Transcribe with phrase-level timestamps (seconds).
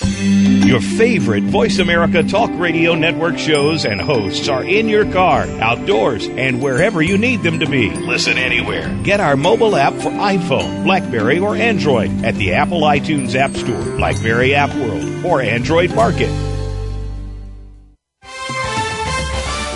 [0.00, 6.28] Your favorite Voice America Talk Radio Network shows and hosts are in your car, outdoors,
[6.28, 7.90] and wherever you need them to be.
[7.90, 8.96] Listen anywhere.
[9.02, 13.82] Get our mobile app for iPhone, Blackberry, or Android at the Apple iTunes App Store,
[13.96, 16.30] Blackberry App World, or Android Market.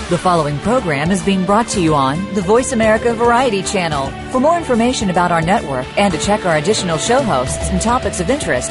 [0.08, 4.08] The following program is being brought to you on the Voice America Variety Channel.
[4.30, 8.20] For more information about our network and to check our additional show hosts and topics
[8.20, 8.70] of interest,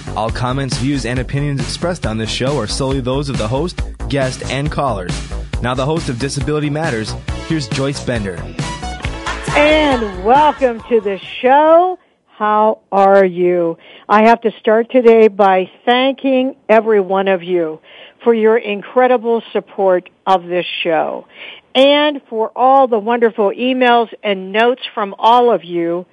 [0.15, 3.79] All comments, views, and opinions expressed on this show are solely those of the host,
[4.09, 5.13] guest, and callers.
[5.61, 7.13] Now, the host of Disability Matters,
[7.47, 8.35] here's Joyce Bender.
[9.55, 11.97] And welcome to the show.
[12.27, 13.77] How are you?
[14.09, 17.79] I have to start today by thanking every one of you
[18.21, 21.25] for your incredible support of this show
[21.73, 26.05] and for all the wonderful emails and notes from all of you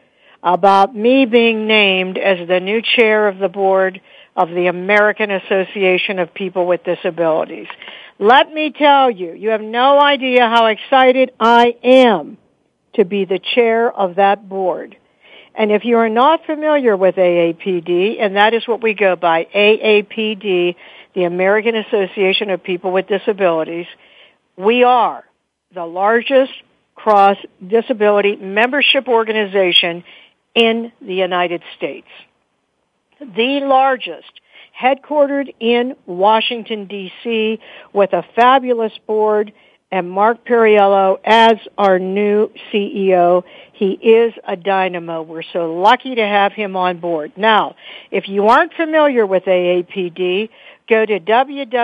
[0.42, 4.00] about me being named as the new chair of the board
[4.36, 7.66] of the American Association of People with Disabilities.
[8.20, 12.38] Let me tell you, you have no idea how excited I am
[12.94, 14.96] to be the chair of that board.
[15.54, 19.46] And if you are not familiar with AAPD, and that is what we go by,
[19.52, 20.76] AAPD,
[21.14, 23.86] the American Association of People with Disabilities,
[24.56, 25.24] we are
[25.74, 26.52] the largest
[26.94, 30.04] cross disability membership organization
[30.54, 32.08] in the United States.
[33.20, 34.40] The largest
[34.80, 37.58] headquartered in Washington, D.C.,
[37.92, 39.52] with a fabulous board
[39.90, 43.42] and Mark Perriello as our new CEO.
[43.72, 45.22] He is a dynamo.
[45.22, 47.32] We're so lucky to have him on board.
[47.36, 47.74] Now,
[48.10, 50.50] if you aren't familiar with AAPD,
[50.88, 51.78] go to www.aapd.com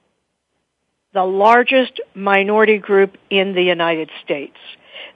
[1.13, 4.57] the largest minority group in the United States.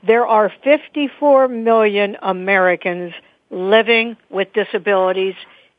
[0.05, 3.13] There are 54 million Americans
[3.49, 5.35] living with disabilities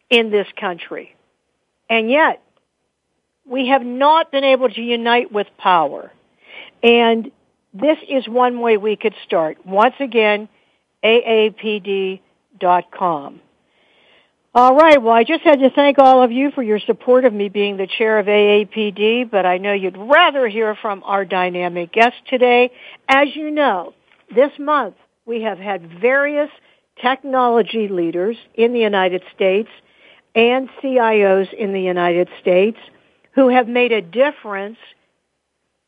[0.09, 1.15] in this country.
[1.91, 2.43] And yet,
[3.45, 6.11] we have not been able to unite with power.
[6.83, 7.31] And
[7.75, 9.67] this is one way we could start.
[9.67, 10.49] Once again,
[11.05, 12.21] aapd.com.
[14.57, 15.03] All right.
[15.03, 17.77] Well, I just had to thank all of you for your support of me being
[17.77, 22.71] the chair of AAPD, but I know you'd rather hear from our dynamic guest today.
[23.09, 23.95] As you know,
[24.35, 24.97] this month
[25.27, 26.51] we have had various
[27.01, 29.69] technology leaders in the United States
[30.35, 32.79] and CIOs in the United States
[33.35, 34.79] who have made a difference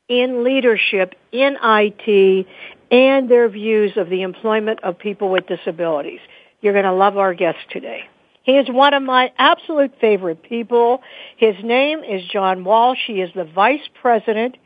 [0.09, 2.47] in leadership in IT
[2.91, 6.21] and their views of the employment of people with disabilities.
[6.61, 8.09] You're going to love our guest today.
[8.43, 11.03] He is one of my absolute favorite people.
[11.37, 13.01] His name is John Walsh.
[13.07, 14.57] He is the Vice President,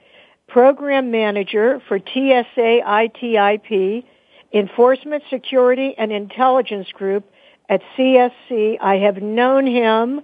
[0.53, 4.05] Program Manager for TSA ITIP,
[4.53, 7.25] Enforcement Security and Intelligence Group
[7.69, 8.77] at CSC.
[8.81, 10.21] I have known him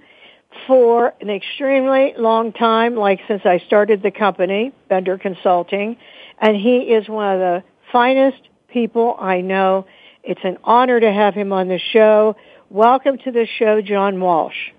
[0.66, 5.96] for an extremely long time, like since I started the company, Bender Consulting,
[6.40, 7.62] and he is one of the
[7.92, 9.86] finest people I know.
[10.24, 12.34] It's an honor to have him on the show.
[12.68, 14.72] Welcome to the show, John Walsh.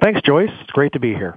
[0.00, 0.50] Thanks, Joyce.
[0.60, 1.36] It's great to be here.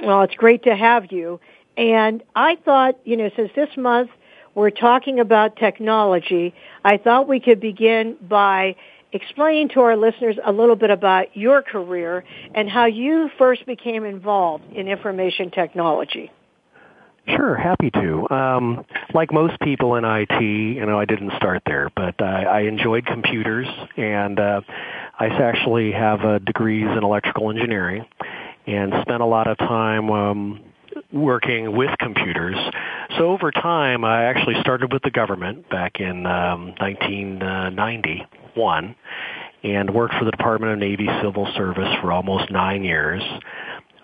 [0.00, 1.40] Well, it's great to have you.
[1.76, 4.10] And I thought, you know, since this month
[4.54, 6.54] we're talking about technology,
[6.84, 8.76] I thought we could begin by
[9.12, 12.24] explaining to our listeners a little bit about your career
[12.54, 16.30] and how you first became involved in information technology.
[17.26, 18.28] Sure, happy to.
[18.30, 18.84] Um,
[19.14, 23.06] like most people in IT, you know, I didn't start there, but I, I enjoyed
[23.06, 23.66] computers,
[23.96, 24.60] and uh,
[25.18, 28.04] I actually have uh, degrees in electrical engineering,
[28.66, 30.60] and spent a lot of time um,
[31.12, 32.56] working with computers.
[33.18, 38.94] So over time, I actually started with the government back in um, 1991
[39.62, 43.22] and worked for the Department of Navy Civil Service for almost nine years.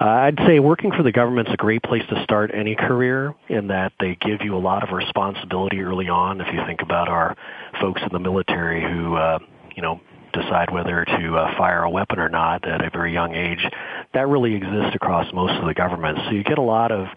[0.00, 3.66] Uh, I'd say working for the government's a great place to start any career in
[3.66, 6.40] that they give you a lot of responsibility early on.
[6.40, 7.36] If you think about our
[7.80, 9.38] folks in the military who, uh,
[9.76, 10.00] you know,
[10.32, 13.64] decide whether to uh, fire a weapon or not at a very young age,
[14.14, 16.18] that really exists across most of the government.
[16.26, 17.08] So you get a lot of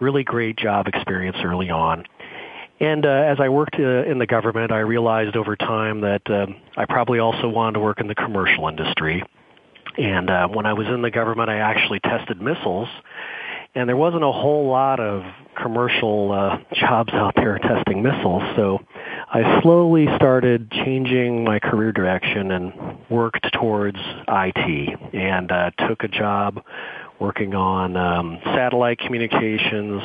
[0.00, 2.04] really great job experience early on.
[2.80, 6.56] And uh, as I worked uh, in the government, I realized over time that um,
[6.76, 9.22] I probably also wanted to work in the commercial industry.
[9.96, 12.88] And uh, when I was in the government, I actually tested missiles,
[13.76, 15.22] and there wasn't a whole lot of
[15.56, 18.42] commercial uh, jobs out there testing missiles.
[18.56, 18.80] So
[19.34, 22.72] I slowly started changing my career direction and
[23.10, 23.98] worked towards
[24.28, 26.62] IT, and uh, took a job
[27.18, 30.00] working on um, satellite communications,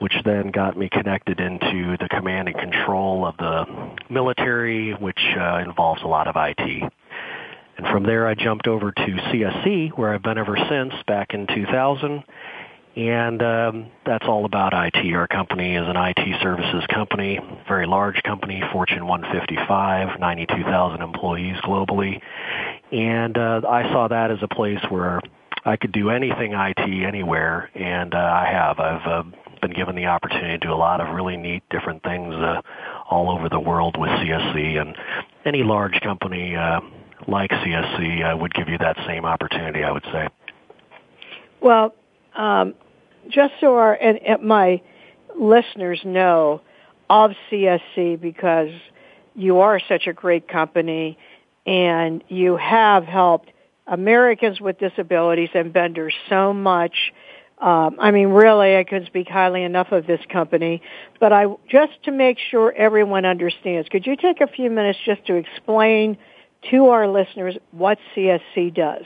[0.00, 3.64] which then got me connected into the command and control of the
[4.10, 6.92] military, which uh, involves a lot of IT.
[7.78, 11.46] And from there, I jumped over to CSC, where I've been ever since, back in
[11.46, 12.24] 2000.
[12.96, 15.14] And um, that's all about IT.
[15.14, 22.20] Our company is an IT services company, very large company, Fortune 155, 92,000 employees globally.
[22.92, 25.20] And uh, I saw that as a place where
[25.64, 28.78] I could do anything IT anywhere, and uh, I have.
[28.78, 29.22] I've uh,
[29.60, 32.60] been given the opportunity to do a lot of really neat different things uh,
[33.10, 34.94] all over the world with CSC, and
[35.44, 36.80] any large company uh,
[37.26, 40.28] like CSC uh, would give you that same opportunity, I would say.
[41.60, 41.94] Well,
[42.36, 42.74] um,
[43.28, 44.82] just so our and, and my
[45.38, 46.60] listeners know
[47.08, 48.70] of CSC because
[49.34, 51.18] you are such a great company
[51.66, 53.50] and you have helped
[53.86, 57.12] Americans with disabilities and vendors so much.
[57.58, 60.82] Um, I mean, really, I couldn't speak highly enough of this company.
[61.20, 65.24] But I just to make sure everyone understands, could you take a few minutes just
[65.26, 66.18] to explain
[66.70, 69.04] to our listeners what CSC does?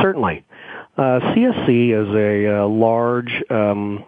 [0.00, 0.44] Certainly.
[0.96, 4.02] Uh, CSC is a uh, large um,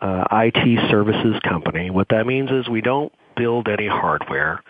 [0.00, 1.90] uh, IT services company.
[1.90, 4.62] What that means is we don't build any hardware.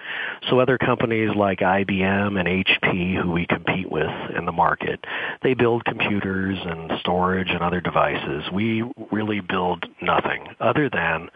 [0.48, 5.04] So other companies like IBM and HP who we compete with in the market,
[5.42, 8.44] they build computers and storage and other devices.
[8.52, 11.28] We really build nothing other than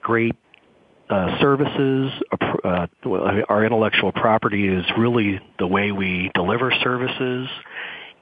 [0.00, 0.36] great
[1.10, 2.12] uh, services,
[2.64, 2.86] uh,
[3.48, 7.48] our intellectual property is really the way we deliver services,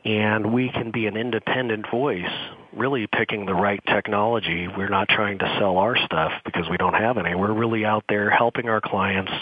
[0.06, 2.30] and we can be an independent voice,
[2.72, 4.68] really picking the right technology.
[4.68, 7.34] We're not trying to sell our stuff because we don't have any.
[7.34, 9.32] We're really out there helping our clients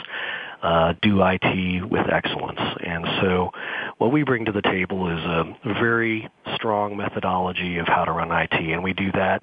[0.63, 2.61] uh, do IT with excellence.
[2.83, 3.51] And so
[3.99, 8.33] what we bring to the table is a very strong methodology of how to run
[8.33, 9.43] IT, and we do that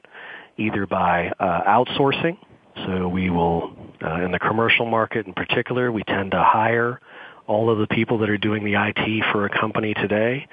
[0.57, 2.37] either by uh, outsourcing,
[2.87, 6.99] so we will, uh, in the commercial market in particular, we tend to hire
[7.47, 10.47] all of the people that are doing the IT for a company today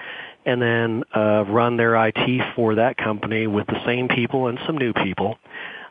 [0.49, 4.79] and then uh, run their IT for that company with the same people and some
[4.79, 5.39] new people,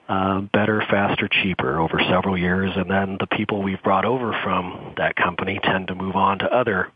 [0.09, 2.71] uh, better, faster, cheaper over several years.
[2.75, 6.45] And then the people we've brought over from that company tend to move on to
[6.45, 6.91] other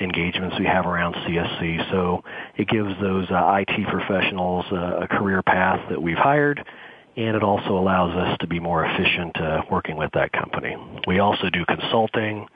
[0.00, 1.90] engagements we have around CSC.
[1.92, 2.24] So
[2.56, 6.66] it gives those uh, IT professionals uh, a career path that we've hired
[7.16, 10.76] and it also allows us to be more efficient uh, working with that company.
[11.06, 12.46] We also do consulting,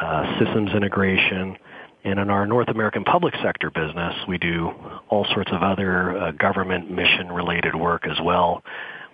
[0.00, 1.58] uh, systems integration,
[2.04, 4.70] and in our North American public sector business, we do
[5.08, 8.62] all sorts of other uh, government mission-related work as well,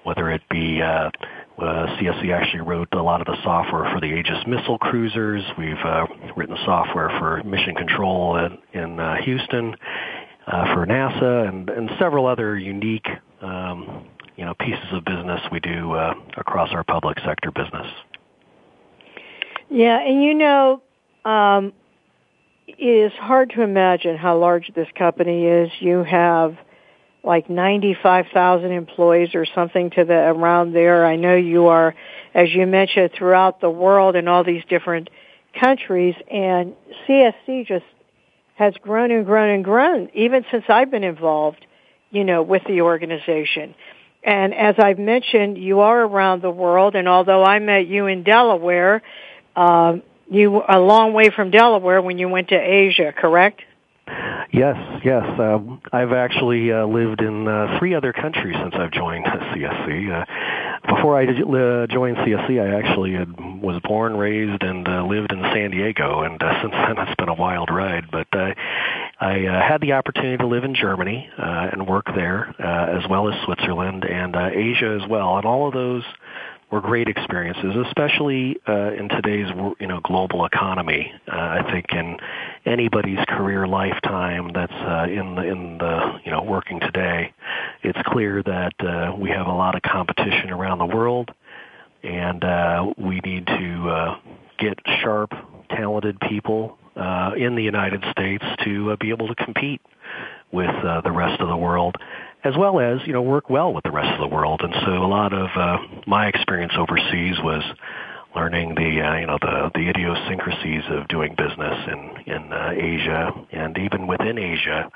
[0.04, 1.10] whether it be uh,
[1.58, 5.42] uh, CSC actually wrote a lot of the software for the Aegis missile cruisers.
[5.58, 9.74] We've uh, written software for mission control in, in uh, Houston
[10.46, 13.08] uh, for NASA and, and several other unique
[13.42, 17.86] um, you know pieces of business we do uh, across our public sector business.
[19.68, 20.82] Yeah, and you know,
[21.24, 21.72] um,
[22.66, 25.70] it is hard to imagine how large this company is.
[25.80, 26.56] You have
[27.22, 31.04] like 95,000 employees or something to the around there.
[31.04, 31.94] I know you are,
[32.34, 35.10] as you mentioned, throughout the world in all these different
[35.58, 36.74] countries, and
[37.06, 37.84] CSC just
[38.54, 41.64] has grown and grown and grown even since I've been involved,
[42.10, 43.74] you know, with the organization.
[44.22, 48.22] And as I've mentioned, you are around the world, and although I met you in
[48.22, 49.02] Delaware,
[49.54, 49.96] uh,
[50.30, 53.62] you a long way from Delaware when you went to Asia, correct?
[54.52, 55.24] Yes, yes.
[55.38, 55.58] Uh,
[55.92, 60.22] I've actually uh, lived in uh, three other countries since I've joined CSC.
[60.22, 60.24] Uh,
[60.94, 63.28] before I uh, joined CSC, I actually had,
[63.60, 67.28] was born, raised, and uh, lived in San Diego, and uh, since then it's been
[67.28, 68.04] a wild ride.
[68.10, 68.54] But uh,
[69.18, 73.08] I uh, had the opportunity to live in Germany uh, and work there, uh, as
[73.10, 75.36] well as Switzerland and uh, Asia as well.
[75.36, 76.04] And all of those
[76.70, 81.12] were great experiences, especially uh, in today's you know global economy.
[81.30, 82.16] Uh, I think in
[82.64, 87.32] anybody's career lifetime that's uh, in the in the you know working today,
[87.82, 91.30] it's clear that uh, we have a lot of competition around the world,
[92.02, 94.18] and uh, we need to uh,
[94.58, 95.32] get sharp,
[95.70, 99.80] talented people uh, in the United States to uh, be able to compete
[100.52, 101.96] with uh, the rest of the world
[102.46, 104.60] as well as you know work well with the rest of the world.
[104.62, 107.62] And so a lot of uh, my experience overseas was
[108.34, 113.32] learning the uh, you know the the idiosyncrasies of doing business in in uh, Asia
[113.52, 114.90] and even within Asia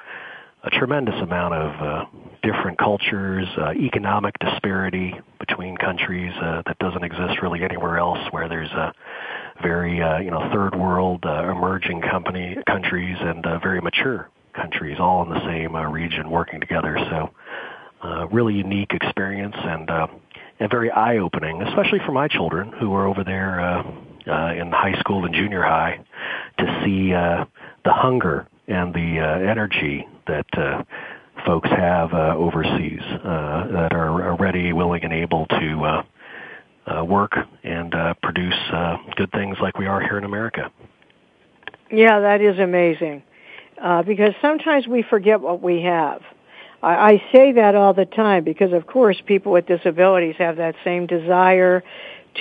[0.62, 2.04] a tremendous amount of uh,
[2.42, 8.46] different cultures, uh, economic disparity between countries uh, that doesn't exist really anywhere else where
[8.46, 8.92] there's a
[9.62, 14.98] very uh, you know third world uh, emerging company countries and uh, very mature countries
[14.98, 16.96] all in the same uh, region working together.
[17.10, 17.30] So,
[18.30, 20.06] really unique experience and uh,
[20.58, 23.82] and very eye opening, especially for my children who are over there uh,
[24.26, 25.98] uh, in high school and junior high,
[26.58, 27.44] to see uh,
[27.84, 30.46] the hunger and the uh, energy that.
[30.56, 30.82] Uh,
[31.46, 36.02] folks have uh, overseas uh, that are ready, willing, and able to uh,
[36.86, 40.70] uh, work and uh, produce uh, good things like we are here in America.
[41.90, 43.22] Yeah, that is amazing
[43.82, 46.22] uh, because sometimes we forget what we have.
[46.82, 50.74] I, I say that all the time because, of course, people with disabilities have that
[50.84, 51.82] same desire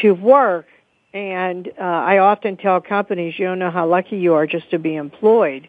[0.01, 0.67] to work.
[1.13, 4.79] And uh, I often tell companies, you don't know how lucky you are just to
[4.79, 5.67] be employed,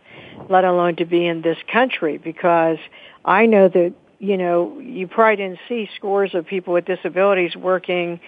[0.50, 2.77] let alone to be in this country, because
[3.25, 8.21] I know that you know you probably didn't see scores of people with disabilities working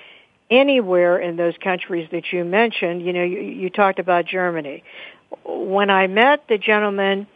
[0.50, 3.04] anywhere in those countries that you mentioned.
[3.04, 4.82] You know, you, you talked about Germany
[5.44, 7.26] when I met the gentleman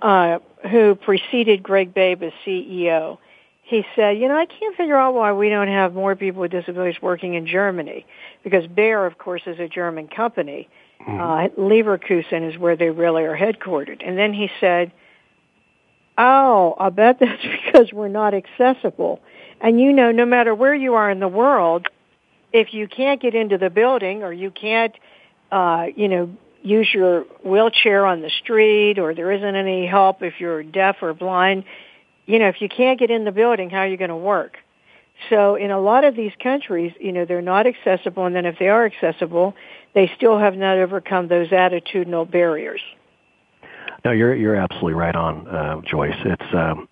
[0.00, 0.38] uh,
[0.70, 3.18] who preceded Greg Babe as CEO,
[3.62, 6.50] he said, you know, I can't figure out why we don't have more people with
[6.50, 8.06] disabilities working in Germany,
[8.42, 10.68] because Bayer, of course, is a German company.
[11.00, 11.20] Mm-hmm.
[11.20, 14.06] Uh, Leverkusen is where they really are headquartered.
[14.06, 14.92] And then he said,
[16.18, 19.20] oh, I bet that's because we're not accessible.
[19.60, 21.86] And you know, no matter where you are in the world,
[22.52, 24.94] if you can't get into the building or you can't,
[25.50, 30.34] uh, you know, use your wheelchair on the street or there isn't any help if
[30.38, 31.64] you're deaf or blind,
[32.26, 34.56] you know, if you can't get in the building, how are you going to work?
[35.28, 38.58] So in a lot of these countries, you know, they're not accessible and then if
[38.58, 39.54] they are accessible,
[39.94, 42.80] they still have not overcome those attitudinal barriers.
[44.04, 46.16] No, you're you're absolutely right on, uh, Joyce.
[46.24, 46.88] It's um,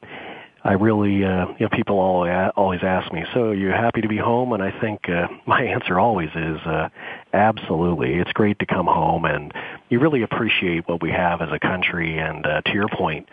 [0.62, 4.08] I really, uh, you know, people all, always ask me, so are you happy to
[4.08, 4.52] be home?
[4.52, 6.88] And I think uh, my answer always is uh,
[7.32, 8.14] absolutely.
[8.14, 9.52] It's great to come home, and
[9.88, 12.18] you really appreciate what we have as a country.
[12.18, 13.28] And uh, to your point,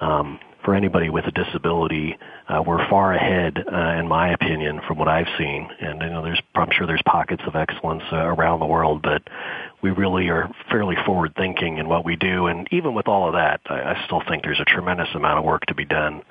[0.00, 4.98] um, for anybody with a disability, uh, we're far ahead, uh, in my opinion, from
[4.98, 5.68] what I've seen.
[5.80, 9.22] And you know, there's, I'm sure there's pockets of excellence uh, around the world, but
[9.82, 12.46] we really are fairly forward thinking in what we do.
[12.46, 15.44] And even with all of that, I, I still think there's a tremendous amount of
[15.44, 16.22] work to be done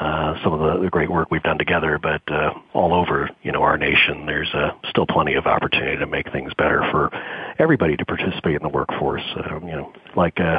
[0.00, 3.52] uh, some of the, the great work we've done together, but uh, all over you
[3.52, 7.10] know our nation, there's uh, still plenty of opportunity to make things better for
[7.58, 9.22] everybody to participate in the workforce.
[9.36, 10.58] Uh, you know, like uh,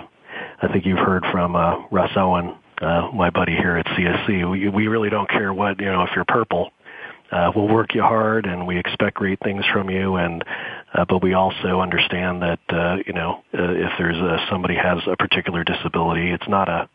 [0.61, 4.49] I think you've heard from uh, Russ Owen, uh, my buddy here at CSC.
[4.49, 6.71] We, we really don't care what you know if you're purple.
[7.31, 10.15] Uh, we'll work you hard, and we expect great things from you.
[10.15, 10.43] And
[10.93, 14.99] uh, but we also understand that uh, you know uh, if there's a, somebody has
[15.07, 16.87] a particular disability, it's not a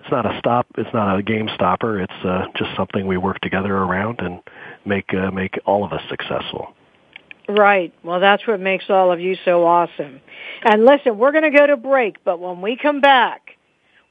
[0.00, 0.66] it's not a stop.
[0.78, 2.00] It's not a game stopper.
[2.00, 4.40] It's uh, just something we work together around and
[4.84, 6.74] make uh, make all of us successful.
[7.48, 7.92] Right.
[8.02, 10.20] Well, that's what makes all of you so awesome.
[10.64, 13.56] And listen, we're going to go to break, but when we come back,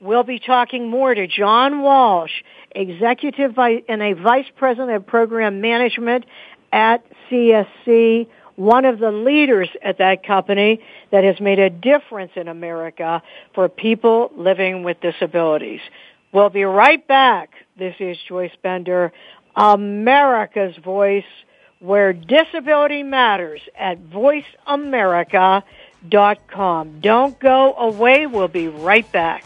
[0.02, 2.32] we'll be talking more to John Walsh,
[2.72, 6.26] Executive Vice and a Vice President of Program Management
[6.72, 8.28] at CSC
[8.60, 13.24] one of the leaders at that company that has made a difference in America
[13.56, 15.80] for people living with disabilities.
[16.34, 17.52] We'll be right back.
[17.78, 19.14] This is Joyce Bender,
[19.56, 21.24] America's Voice,
[21.80, 27.00] where disability matters at voiceamerica.com.
[27.00, 28.28] Don't go away.
[28.28, 29.46] We'll be right back.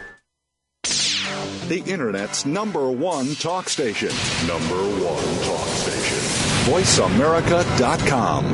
[1.67, 4.09] the Internet's number one talk station.
[4.47, 6.17] Number one talk station.
[6.71, 8.53] VoiceAmerica.com.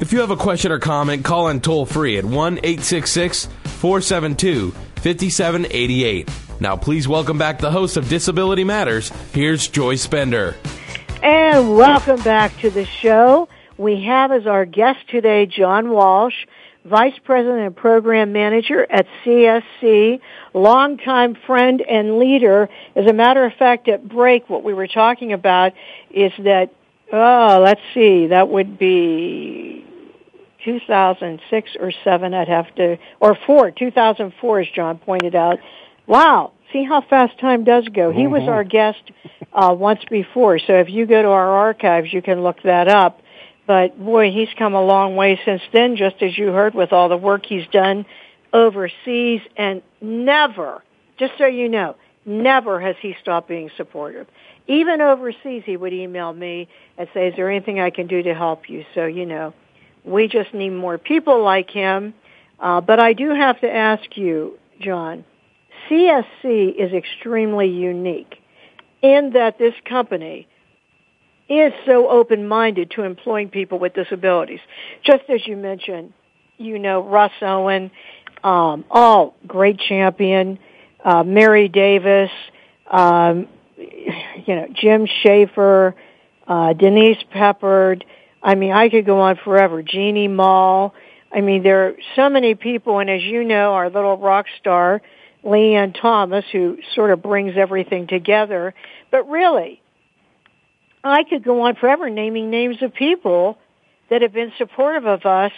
[0.00, 4.70] If you have a question or comment, call in toll free at 1 866 472
[4.70, 6.28] 5788.
[6.60, 9.10] Now, please welcome back the host of Disability Matters.
[9.32, 10.56] Here's Joyce Bender.
[11.22, 13.48] And welcome back to the show.
[13.76, 16.46] We have as our guest today John Walsh.
[16.84, 20.20] Vice President and Program Manager at CSC,
[20.54, 22.68] longtime friend and leader.
[22.96, 25.72] As a matter of fact, at break, what we were talking about
[26.10, 26.70] is that,
[27.12, 29.84] oh, let's see, that would be
[30.64, 35.58] 2006 or 7, I'd have to, or 4, 2004, as John pointed out.
[36.06, 38.10] Wow, see how fast time does go.
[38.10, 38.50] He was mm-hmm.
[38.50, 39.02] our guest
[39.52, 43.20] uh, once before, so if you go to our archives, you can look that up.
[43.70, 47.08] But boy, he's come a long way since then, just as you heard with all
[47.08, 48.04] the work he's done
[48.52, 50.82] overseas and never,
[51.20, 51.94] just so you know,
[52.26, 54.26] never has he stopped being supportive.
[54.66, 56.66] Even overseas, he would email me
[56.98, 58.84] and say, is there anything I can do to help you?
[58.92, 59.54] So, you know,
[60.02, 62.12] we just need more people like him.
[62.58, 65.24] Uh, but I do have to ask you, John,
[65.88, 68.34] CSC is extremely unique
[69.00, 70.48] in that this company
[71.50, 74.60] is so open-minded to employing people with disabilities.
[75.04, 76.12] Just as you mentioned,
[76.56, 77.90] you know, Russ Owen,
[78.44, 80.58] um, all great champion,
[81.04, 82.30] uh, Mary Davis,
[82.90, 85.94] um, you know, Jim Schaefer,
[86.46, 88.04] uh, Denise Peppard.
[88.42, 89.82] I mean, I could go on forever.
[89.82, 90.94] Jeannie Mall.
[91.32, 95.00] I mean, there are so many people, and as you know, our little rock star,
[95.44, 98.74] Leanne Thomas, who sort of brings everything together.
[99.10, 99.79] But really,
[101.02, 103.58] I could go on forever naming names of people
[104.10, 105.52] that have been supportive of us.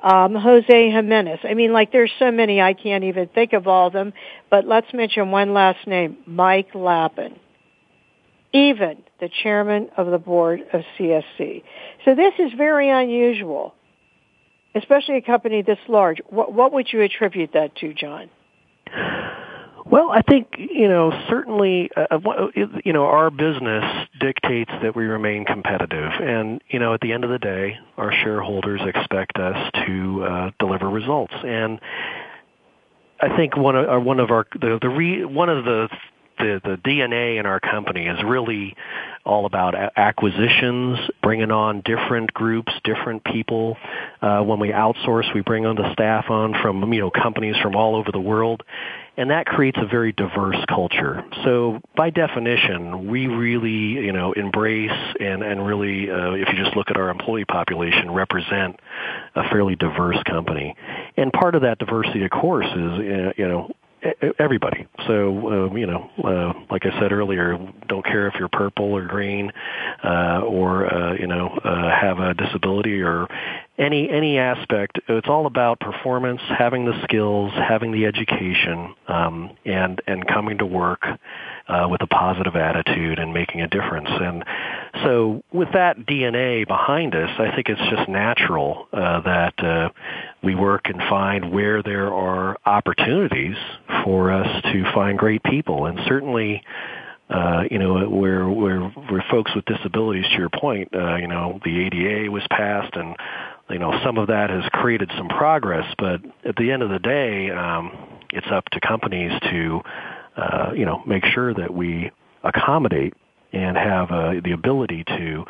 [0.00, 1.38] Um, Jose Jimenez.
[1.44, 4.12] I mean, like there's so many I can't even think of all of them,
[4.50, 7.38] but let's mention one last name, Mike Laphen.
[8.52, 11.62] Even the chairman of the board of CSC.
[12.04, 13.74] So this is very unusual,
[14.74, 16.18] especially a company this large.
[16.28, 18.28] What, what would you attribute that to, John?
[19.92, 22.46] Well, I think you know certainly uh, uh
[22.82, 23.84] you know our business
[24.18, 28.10] dictates that we remain competitive, and you know at the end of the day, our
[28.10, 31.78] shareholders expect us to uh, deliver results, and
[33.20, 35.90] I think one of uh, one of our the the re, one of the
[36.38, 38.74] the the DNA in our company is really
[39.26, 43.76] all about acquisitions, bringing on different groups, different people.
[44.22, 47.76] Uh, when we outsource, we bring on the staff on from you know companies from
[47.76, 48.62] all over the world,
[49.16, 51.22] and that creates a very diverse culture.
[51.44, 53.70] So by definition, we really,
[54.04, 58.10] you know, embrace and and really, uh, if you just look at our employee population,
[58.10, 58.80] represent
[59.34, 60.74] a fairly diverse company.
[61.16, 63.70] And part of that diversity, of course, is uh, you know
[64.38, 64.86] everybody.
[65.06, 69.04] So uh, you know, uh, like I said earlier, don't care if you're purple or
[69.04, 69.52] green,
[70.02, 73.28] uh, or uh, you know, uh, have a disability or
[73.78, 75.00] any any aspect.
[75.08, 80.66] It's all about performance, having the skills, having the education, um, and and coming to
[80.66, 81.04] work
[81.68, 84.08] uh, with a positive attitude and making a difference.
[84.10, 84.44] And
[85.04, 89.88] so, with that DNA behind us, I think it's just natural uh, that uh,
[90.42, 93.56] we work and find where there are opportunities
[94.04, 96.62] for us to find great people, and certainly.
[97.30, 101.58] Uh, you know, where where where folks with disabilities, to your point, uh, you know,
[101.64, 103.16] the ADA was passed, and
[103.72, 105.86] you know, some of that has created some progress.
[105.98, 107.92] But at the end of the day, um,
[108.30, 109.82] it's up to companies to
[110.36, 112.10] uh, you know, make sure that we
[112.42, 113.14] accommodate
[113.52, 115.44] and have uh, the ability to,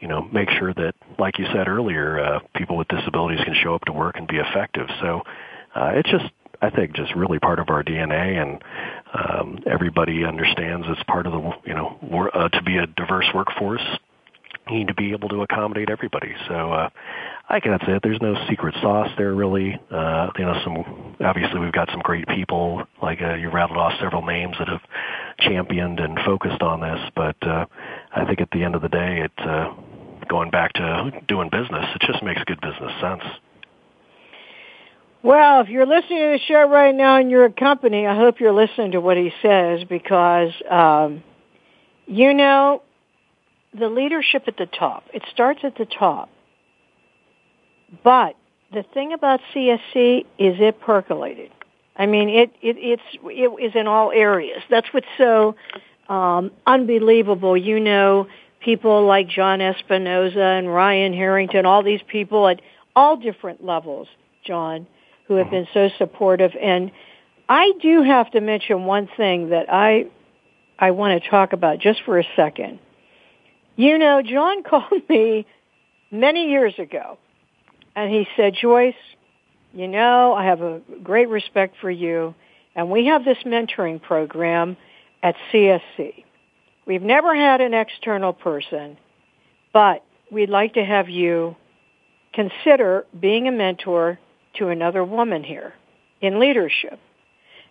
[0.00, 3.74] you know, make sure that, like you said earlier, uh, people with disabilities can show
[3.74, 4.88] up to work and be effective.
[5.00, 5.22] So
[5.74, 6.24] uh, it's just
[6.62, 8.62] I think just really part of our DNA, and
[9.12, 13.82] um, everybody understands it's part of the you know uh, to be a diverse workforce.
[14.68, 16.34] You need to be able to accommodate everybody.
[16.48, 16.88] So uh,
[17.52, 18.00] I think that's it.
[18.02, 19.78] There's no secret sauce there, really.
[19.90, 23.92] Uh, you know, some obviously we've got some great people, like uh, you rattled off
[24.00, 24.80] several names that have
[25.38, 26.98] championed and focused on this.
[27.14, 27.66] But uh,
[28.10, 29.74] I think at the end of the day, it uh,
[30.30, 33.22] going back to doing business, it just makes good business sense.
[35.22, 38.40] Well, if you're listening to the show right now and you're a company, I hope
[38.40, 41.22] you're listening to what he says because, um,
[42.06, 42.82] you know,
[43.78, 46.30] the leadership at the top, it starts at the top.
[48.02, 48.36] But
[48.72, 51.50] the thing about CSC is it percolated.
[51.96, 54.62] I mean, it, it, it's, it is in all areas.
[54.70, 55.56] That's what's so,
[56.08, 57.56] um, unbelievable.
[57.56, 58.28] You know,
[58.60, 62.62] people like John Espinoza and Ryan Harrington, all these people at
[62.96, 64.08] all different levels,
[64.44, 64.86] John,
[65.26, 66.52] who have been so supportive.
[66.60, 66.90] And
[67.48, 70.06] I do have to mention one thing that I
[70.78, 72.80] I want to talk about just for a second.
[73.76, 75.46] You know, John called me
[76.10, 77.18] many years ago,
[77.94, 78.94] and he said, Joyce,
[79.72, 82.34] you know, I have a great respect for you,
[82.74, 84.76] and we have this mentoring program
[85.22, 86.24] at CSC.
[86.86, 88.98] We've never had an external person,
[89.72, 91.56] but we'd like to have you
[92.32, 94.18] consider being a mentor
[94.54, 95.74] to another woman here
[96.20, 96.98] in leadership.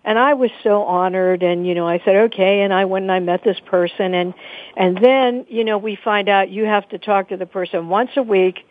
[0.04, 3.12] And I was so honored and, you know, I said, okay, and I went and
[3.12, 4.34] I met this person and,
[4.76, 8.10] and then, you know, we find out you have to talk to the person once
[8.16, 8.66] a week,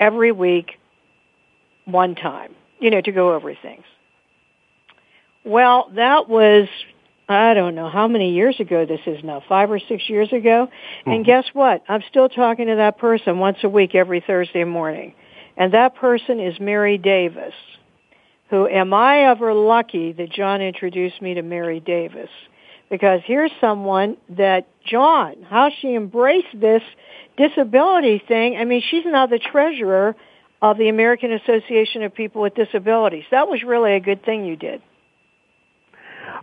[0.00, 0.78] every week,
[1.84, 3.84] one time, you know, to go over things.
[5.44, 6.68] Well, that was,
[7.28, 10.68] I don't know how many years ago this is now, five or six years ago.
[10.68, 11.10] Mm-hmm.
[11.10, 11.82] And guess what?
[11.88, 15.14] I'm still talking to that person once a week every Thursday morning.
[15.56, 17.54] And that person is Mary Davis,
[18.50, 22.30] who am I ever lucky that John introduced me to Mary Davis?
[22.90, 26.82] Because here's someone that John, how she embraced this
[27.38, 28.56] disability thing.
[28.56, 30.14] I mean, she's now the treasurer
[30.60, 33.24] of the American Association of People with Disabilities.
[33.30, 34.82] That was really a good thing you did.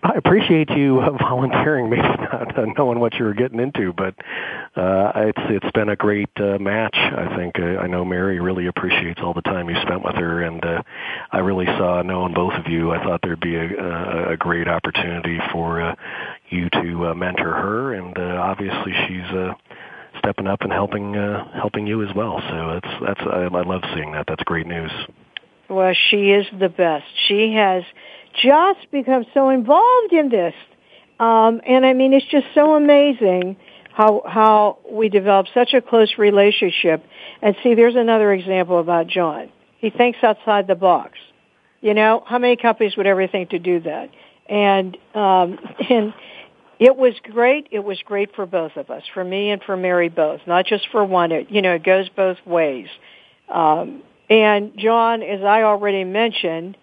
[0.04, 4.14] I appreciate you volunteering, maybe not knowing what you were getting into, but
[4.76, 6.96] uh, it's it's been a great uh, match.
[6.96, 10.44] I think uh, I know Mary really appreciates all the time you spent with her,
[10.44, 10.84] and uh,
[11.32, 12.92] I really saw knowing both of you.
[12.92, 15.96] I thought there'd be a, a, a great opportunity for uh,
[16.50, 19.36] you to uh, mentor her, and uh, obviously she's.
[19.36, 19.54] Uh,
[20.26, 22.42] stepping up and helping uh, helping you as well.
[22.50, 24.26] So that's that's I, I love seeing that.
[24.28, 24.92] That's great news.
[25.70, 27.06] Well, she is the best.
[27.28, 27.84] She has
[28.44, 30.54] just become so involved in this.
[31.20, 33.58] Um, and I mean, it's just so amazing
[33.94, 37.06] how how we develop such a close relationship.
[37.42, 39.52] And see, there's another example about John.
[39.78, 41.18] He thinks outside the box.
[41.82, 44.10] You know, how many companies would ever think to do that?
[44.50, 45.60] And um,
[45.90, 46.14] and
[46.80, 47.68] it was great.
[47.72, 50.88] It was great for both of us, for me and for Mary both, not just
[50.92, 51.32] for one.
[51.32, 52.88] It you know it goes both ways.
[53.50, 56.78] Um, and John, as I already mentioned,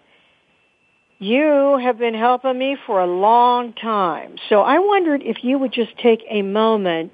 [1.19, 4.35] you have been helping me for a long time.
[4.49, 7.11] So I wondered if you would just take a moment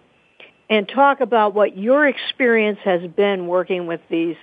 [0.70, 4.36] and talk about what your experience has been working with these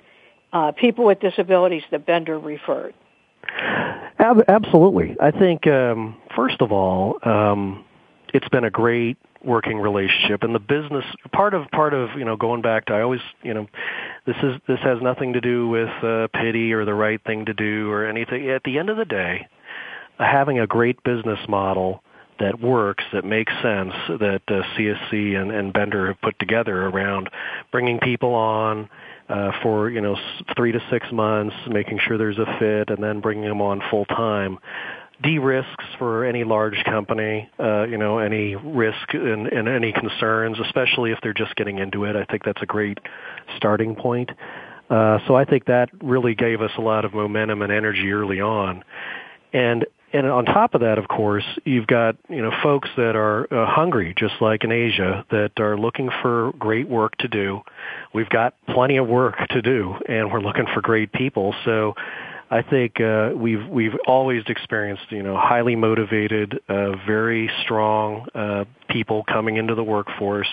[0.53, 2.95] uh, people with disabilities that Bender referred.
[4.19, 5.17] Absolutely.
[5.21, 7.85] I think, um, first of all, um,
[8.35, 12.37] it's been a great working relationship and the business part of part of you know
[12.37, 13.67] going back to i always you know
[14.27, 17.55] this is this has nothing to do with uh, pity or the right thing to
[17.55, 19.47] do or anything at the end of the day
[20.19, 22.03] having a great business model
[22.39, 27.31] that works, that makes sense, that uh, CSC and, and Bender have put together around
[27.73, 28.89] bringing people on
[29.29, 30.17] uh, for you know
[30.57, 34.05] three to six months, making sure there's a fit, and then bringing them on full
[34.07, 34.59] time.
[35.23, 41.11] De-risks for any large company, uh, you know, any risk and, and any concerns, especially
[41.11, 42.17] if they're just getting into it.
[42.17, 42.99] I think that's a great
[43.57, 44.31] starting point.
[44.91, 48.41] Uh, so I think that really gave us a lot of momentum and energy early
[48.41, 48.85] on.
[49.53, 53.53] And and on top of that, of course, you've got you know folks that are
[53.53, 57.61] uh, hungry, just like in Asia, that are looking for great work to do.
[58.15, 61.55] We've got plenty of work to do, and we're looking for great people.
[61.65, 61.95] So
[62.49, 68.65] I think uh, we've we've always experienced you know highly motivated, uh, very strong uh,
[68.89, 70.49] people coming into the workforce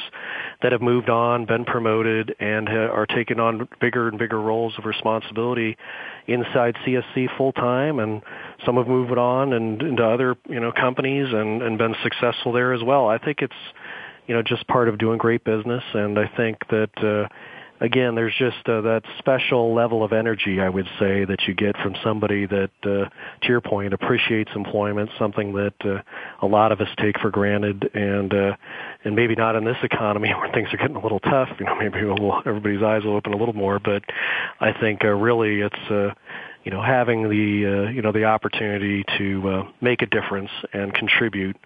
[0.63, 4.73] that have moved on, been promoted, and ha- are taking on bigger and bigger roles
[4.79, 5.77] of responsibility
[6.25, 8.23] inside CSC full time, and
[8.65, 12.73] some have moved on and into other you know companies and and been successful there
[12.73, 13.08] as well.
[13.08, 13.53] I think it's
[14.25, 16.89] you know just part of doing great business, and I think that.
[16.97, 17.34] Uh,
[17.82, 21.78] again, there's just uh, that special level of energy, I would say, that you get
[21.78, 26.02] from somebody that, uh, to your point, appreciates employment, something that uh,
[26.42, 28.56] a lot of us take for granted, and uh,
[29.04, 31.50] and maybe not in this economy where things are getting a little tough.
[31.60, 34.04] You know, maybe we'll, everybody's eyes will open a little more, but
[34.60, 35.92] I think uh, really it's.
[35.92, 36.14] Uh,
[36.64, 40.94] you know, having the uh, you know the opportunity to uh, make a difference and
[40.94, 41.58] contribute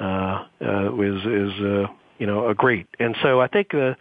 [0.00, 1.86] uh, uh, is is uh,
[2.18, 2.86] you know a great.
[2.98, 3.94] And so I think uh,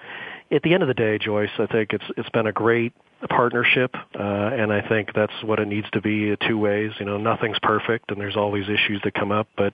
[0.51, 2.93] at the end of the day, Joyce, I think it's it's been a great
[3.29, 6.91] partnership, uh, and I think that's what it needs to be two ways.
[6.99, 9.73] You know, nothing's perfect, and there's always issues that come up, but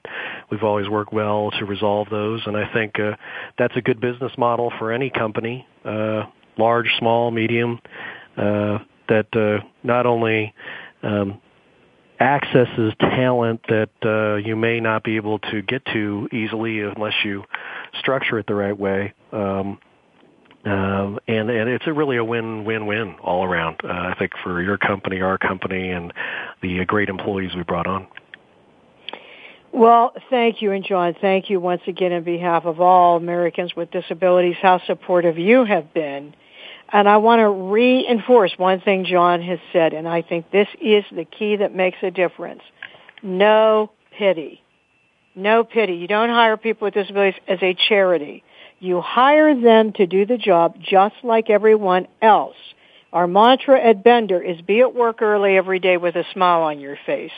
[0.49, 3.15] we've always worked well to resolve those, and I think uh,
[3.57, 6.23] that's a good business model for any company, uh,
[6.57, 7.79] large, small, medium,
[8.37, 10.53] uh, that uh, not only
[11.03, 11.41] um,
[12.19, 17.43] accesses talent that uh, you may not be able to get to easily unless you
[17.99, 19.13] structure it the right way.
[19.31, 19.79] Um,
[20.65, 23.77] um, and, and it's a really a win-win-win all around.
[23.83, 26.13] Uh, I think for your company, our company, and
[26.61, 28.07] the great employees we brought on.
[29.73, 33.89] Well, thank you, and John, thank you once again on behalf of all Americans with
[33.89, 36.35] disabilities, how supportive you have been.
[36.91, 41.03] And I want to reinforce one thing John has said, and I think this is
[41.11, 42.61] the key that makes a difference.
[43.23, 44.61] No pity.
[45.33, 45.95] No pity.
[45.95, 48.43] You don't hire people with disabilities as a charity.
[48.83, 52.57] You hire them to do the job just like everyone else.
[53.13, 56.81] Our mantra at Bender is be at work early every day with a smile on
[56.81, 57.31] your face.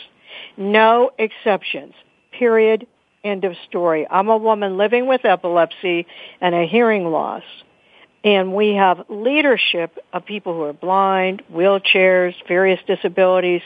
[0.57, 1.93] No exceptions.
[2.31, 2.87] Period.
[3.23, 4.07] End of story.
[4.09, 6.07] I'm a woman living with epilepsy
[6.41, 7.43] and a hearing loss.
[8.23, 13.61] And we have leadership of people who are blind, wheelchairs, various disabilities.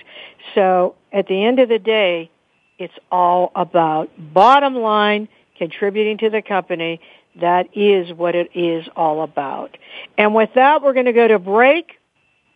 [0.53, 2.29] So at the end of the day,
[2.77, 6.99] it's all about bottom line, contributing to the company,
[7.41, 9.77] that is what it is all about.
[10.17, 11.99] And with that, we're going to go to break.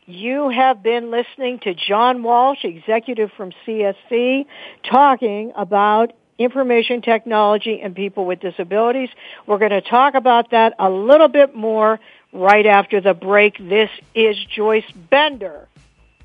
[0.05, 4.45] You have been listening to John Walsh, executive from CSC,
[4.83, 9.09] talking about information technology and people with disabilities.
[9.45, 11.99] We're going to talk about that a little bit more
[12.33, 13.57] right after the break.
[13.57, 15.67] This is Joyce Bender,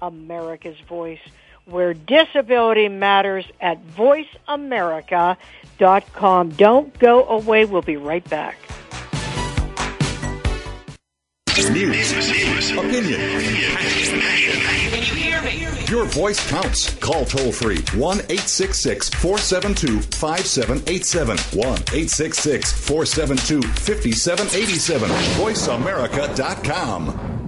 [0.01, 1.21] America's Voice,
[1.66, 3.79] where disability matters at
[5.79, 6.51] voiceamerica.com.
[6.51, 7.64] Don't go away.
[7.64, 8.57] We'll be right back.
[11.73, 12.12] News,
[12.73, 13.21] opinion,
[15.88, 16.95] Your voice counts.
[16.97, 21.37] Call toll free 1 866 472 5787.
[21.59, 25.11] 1 866 472 5787.
[25.11, 27.48] VoiceAmerica.com.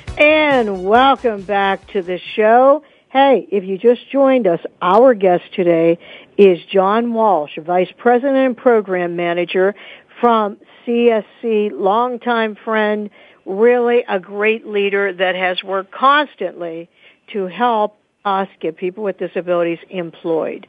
[0.17, 2.83] And welcome back to the show.
[3.09, 5.99] Hey, if you just joined us, our guest today
[6.37, 9.73] is John Walsh, Vice President and Program Manager
[10.19, 13.09] from CSC, longtime friend,
[13.45, 16.89] really a great leader that has worked constantly
[17.33, 20.67] to help us get people with disabilities employed.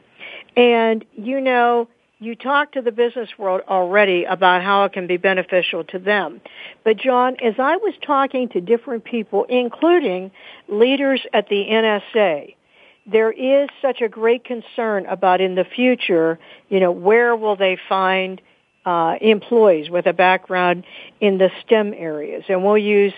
[0.55, 1.87] And you know,
[2.23, 6.41] you talk to the business world already about how it can be beneficial to them.
[6.83, 10.31] But John, as I was talking to different people, including
[10.67, 12.55] leaders at the NSA,
[13.05, 17.77] there is such a great concern about in the future, you know, where will they
[17.89, 18.41] find
[18.85, 20.85] uh, employees with a background
[21.19, 22.45] in the STEM areas?
[22.47, 23.13] And we'll use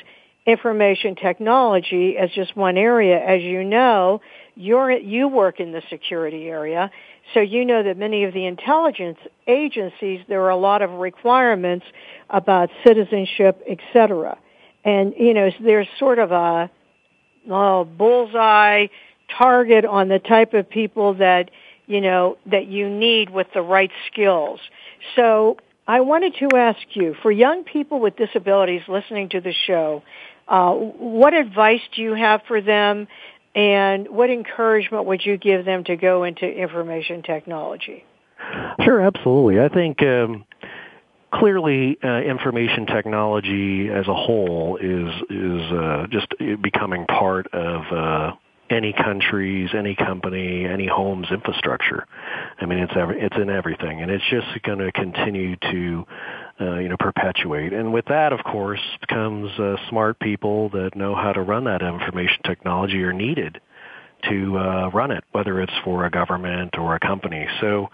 [0.45, 3.19] information technology as just one area.
[3.19, 4.21] As you know,
[4.55, 6.91] you're, you work in the security area,
[7.33, 11.85] so you know that many of the intelligence agencies, there are a lot of requirements
[12.29, 14.37] about citizenship, etc.
[14.83, 16.69] And, you know, there's sort of a
[17.49, 18.87] oh, bullseye
[19.37, 21.49] target on the type of people that,
[21.87, 24.59] you know, that you need with the right skills.
[25.15, 25.57] So
[25.87, 30.03] I wanted to ask you, for young people with disabilities listening to the show,
[30.47, 33.07] uh, what advice do you have for them
[33.55, 38.03] and what encouragement would you give them to go into information technology?
[38.83, 39.59] Sure, absolutely.
[39.61, 40.45] I think um,
[41.33, 46.27] clearly uh, information technology as a whole is is uh, just
[46.61, 48.35] becoming part of uh,
[48.69, 52.05] any country's, any company, any home's infrastructure.
[52.59, 56.05] I mean, it's every, it's in everything, and it's just going to continue to
[56.59, 57.73] uh, you know perpetuate.
[57.73, 61.81] And with that, of course, comes uh, smart people that know how to run that
[61.81, 63.59] information technology are needed
[64.29, 67.45] to uh, run it, whether it's for a government or a company.
[67.61, 67.89] So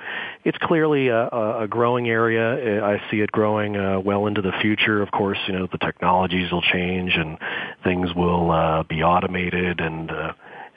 [0.46, 2.84] it's clearly a, a growing area.
[2.84, 5.02] I see it growing uh, well into the future.
[5.02, 7.38] Of course, you know the technologies will change and
[7.84, 10.12] things will uh, be automated and.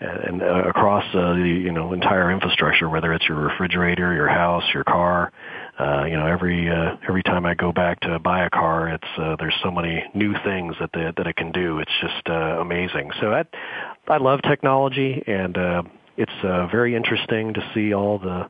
[0.00, 4.64] And uh, across uh, the you know entire infrastructure, whether it's your refrigerator, your house,
[4.74, 5.32] your car,
[5.78, 9.08] uh, you know, every uh, every time I go back to buy a car, it's
[9.18, 11.80] uh, there's so many new things that the, that it can do.
[11.80, 13.10] It's just uh, amazing.
[13.20, 13.44] So I
[14.06, 15.82] I love technology, and uh,
[16.16, 18.48] it's uh, very interesting to see all the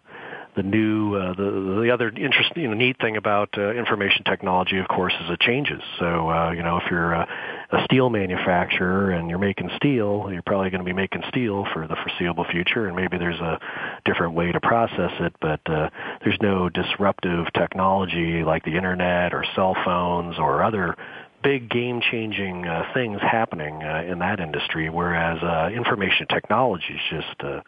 [0.57, 4.79] the new uh, the the other interesting you know, neat thing about uh, information technology
[4.79, 5.81] of course is it changes.
[5.99, 7.29] So uh, you know if you're a,
[7.73, 11.87] a steel manufacturer and you're making steel you're probably going to be making steel for
[11.87, 13.59] the foreseeable future and maybe there's a
[14.05, 15.91] different way to process it but uh,
[16.23, 20.97] there's no disruptive technology like the internet or cell phones or other
[21.43, 27.01] big game changing uh, things happening uh, in that industry whereas uh, information technology is
[27.11, 27.61] just uh,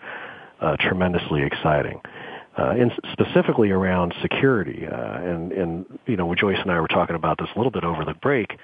[0.60, 2.00] uh, tremendously exciting.
[2.04, 4.86] uh, and specifically around security.
[4.86, 7.84] Uh, and, and, you know, Joyce and I were talking about this a little bit
[7.84, 8.58] over the break.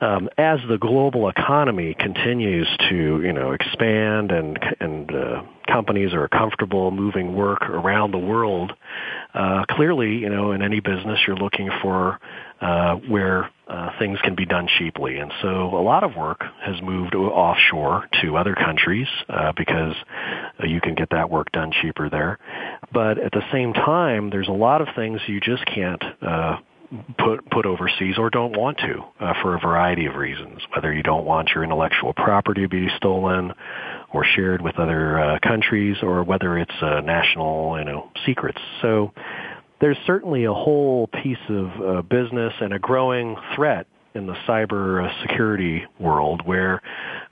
[0.00, 6.28] Um, as the global economy continues to, you know, expand and and uh, companies are
[6.28, 8.72] comfortable moving work around the world,
[9.34, 12.18] uh, clearly, you know, in any business, you're looking for
[12.60, 15.18] uh, where uh, things can be done cheaply.
[15.18, 19.94] And so a lot of work has moved offshore to other countries uh, because
[20.62, 22.38] uh, you can get that work done cheaper there.
[22.92, 26.56] But at the same time, there's a lot of things you just can't uh,
[27.18, 30.60] put put overseas or don't want to uh, for a variety of reasons.
[30.74, 33.52] Whether you don't want your intellectual property to be stolen
[34.12, 38.60] or shared with other uh, countries, or whether it's uh, national, you know, secrets.
[38.80, 39.12] So
[39.80, 45.04] there's certainly a whole piece of uh, business and a growing threat in the cyber
[45.04, 46.80] uh, security world where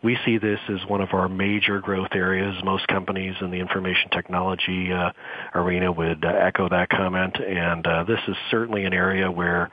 [0.02, 2.54] we see this as one of our major growth areas.
[2.62, 5.10] Most companies in the information technology uh,
[5.54, 9.70] arena would uh, echo that comment, and uh, this is certainly an area where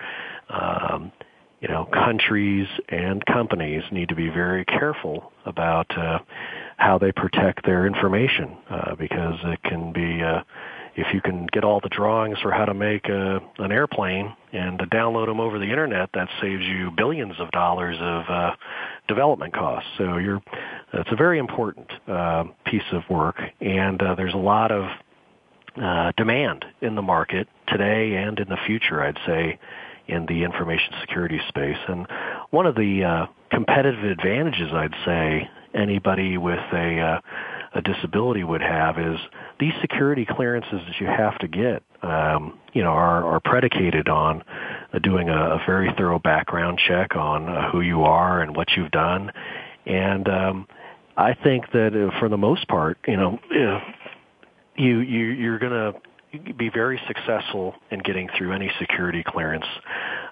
[0.49, 1.11] um,
[1.59, 6.19] you know countries and companies need to be very careful about uh,
[6.77, 10.21] how they protect their information uh, because it can be
[10.95, 14.79] if you can get all the drawings for how to make a, an airplane and
[14.79, 18.51] to download them over the internet, that saves you billions of dollars of uh,
[19.07, 19.89] development costs.
[19.97, 20.41] So you're,
[20.93, 24.89] it's a very important uh, piece of work, and uh, there's a lot of
[25.81, 29.57] uh, demand in the market today and in the future, I'd say,
[30.07, 31.77] in the information security space.
[31.87, 32.05] And
[32.49, 37.21] one of the uh, competitive advantages, I'd say, anybody with a uh,
[37.73, 39.17] a disability would have is
[39.59, 44.43] these security clearances that you have to get, um, you know, are, are predicated on
[44.93, 48.67] uh, doing a, a very thorough background check on uh, who you are and what
[48.75, 49.31] you've done.
[49.85, 50.67] And um,
[51.15, 53.39] I think that uh, for the most part, you know,
[54.75, 59.65] you, you you're going to be very successful in getting through any security clearance,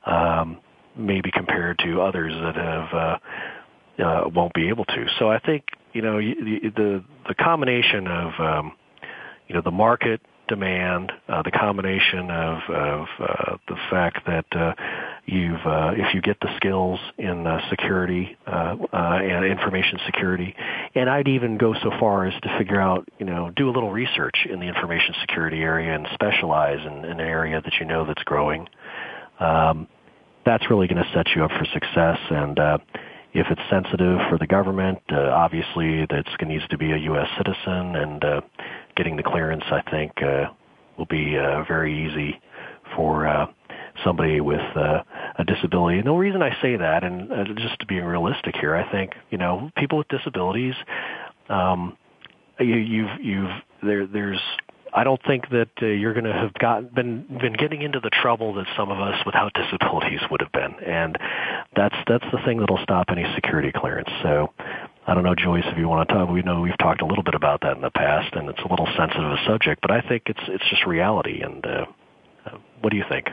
[0.06, 0.60] um,
[0.96, 5.06] maybe compared to others that have uh, uh, won't be able to.
[5.20, 8.72] So I think you know the the, combination of um,
[9.48, 14.74] you know the market demand, uh, the combination of, of uh, the fact that uh,
[15.26, 20.54] you've uh, if you get the skills in uh, security uh, uh, and information security,
[20.96, 23.92] and I'd even go so far as to figure out you know do a little
[23.92, 28.06] research in the information security area and specialize in, in an area that you know
[28.06, 28.68] that's growing.
[29.40, 29.88] Um,
[30.46, 32.60] that's really going to set you up for success and.
[32.60, 32.78] Uh,
[33.34, 37.28] if it's sensitive for the government, uh, obviously that needs to be a U.S.
[37.38, 38.42] citizen, and uh,
[38.96, 40.46] getting the clearance, I think, uh,
[40.98, 42.42] will be uh, very easy
[42.96, 43.46] for uh,
[44.04, 45.04] somebody with uh,
[45.38, 46.00] a disability.
[46.00, 49.12] And the reason I say that, and uh, just to be realistic here, I think
[49.30, 50.74] you know people with disabilities,
[51.50, 51.98] um,
[52.60, 53.52] you, you've you've
[53.84, 54.42] there there's
[54.94, 58.10] I don't think that uh, you're going to have got been been getting into the
[58.10, 61.18] trouble that some of us without disabilities would have been, and
[61.76, 64.10] that's that's the thing that'll stop any security clearance.
[64.24, 64.54] So.
[65.08, 66.30] I don't know, Joyce, if you want to talk.
[66.30, 68.68] We know we've talked a little bit about that in the past, and it's a
[68.68, 71.42] little sensitive a subject, but I think it's it's just reality.
[71.42, 71.86] And uh,
[72.82, 73.26] what do you think?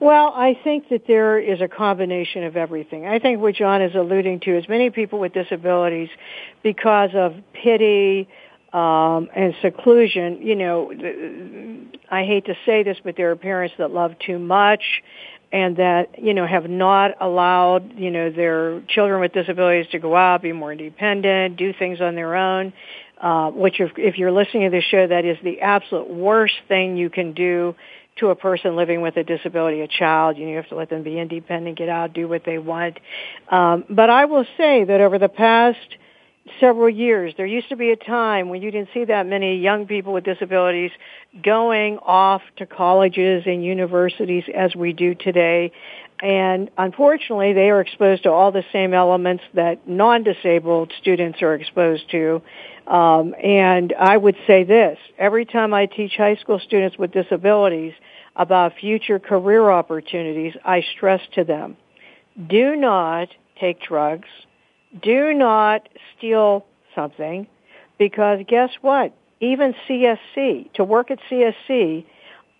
[0.00, 3.06] Well, I think that there is a combination of everything.
[3.06, 6.08] I think what John is alluding to is many people with disabilities,
[6.62, 8.28] because of pity
[8.72, 10.92] um, and seclusion, you know,
[12.10, 14.82] I hate to say this, but there are parents that love too much
[15.56, 20.14] and that, you know, have not allowed, you know, their children with disabilities to go
[20.14, 22.74] out, be more independent, do things on their own.
[23.18, 26.98] Uh, which if, if you're listening to this show, that is the absolute worst thing
[26.98, 27.74] you can do
[28.16, 30.36] to a person living with a disability, a child.
[30.36, 33.00] You, know, you have to let them be independent, get out, do what they want.
[33.50, 35.78] Um, but I will say that over the past
[36.60, 39.86] several years, there used to be a time when you didn't see that many young
[39.86, 40.90] people with disabilities
[41.42, 45.72] going off to colleges and universities as we do today.
[46.20, 52.10] And unfortunately, they are exposed to all the same elements that non-disabled students are exposed
[52.10, 52.42] to.
[52.86, 57.92] Um, and I would say this, every time I teach high school students with disabilities
[58.34, 61.76] about future career opportunities, I stress to them,
[62.48, 63.28] do not
[63.58, 64.28] take drugs,
[65.02, 67.46] do not steal something,
[67.98, 69.12] because guess what?
[69.40, 72.04] Even CSC, to work at CSC,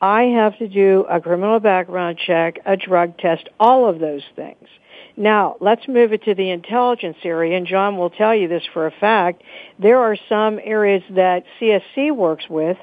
[0.01, 4.69] I have to do a criminal background check, a drug test, all of those things.
[5.17, 8.87] Now, let's move it to the intelligence area, and John will tell you this for
[8.87, 9.43] a fact.
[9.79, 12.77] There are some areas that CSC works with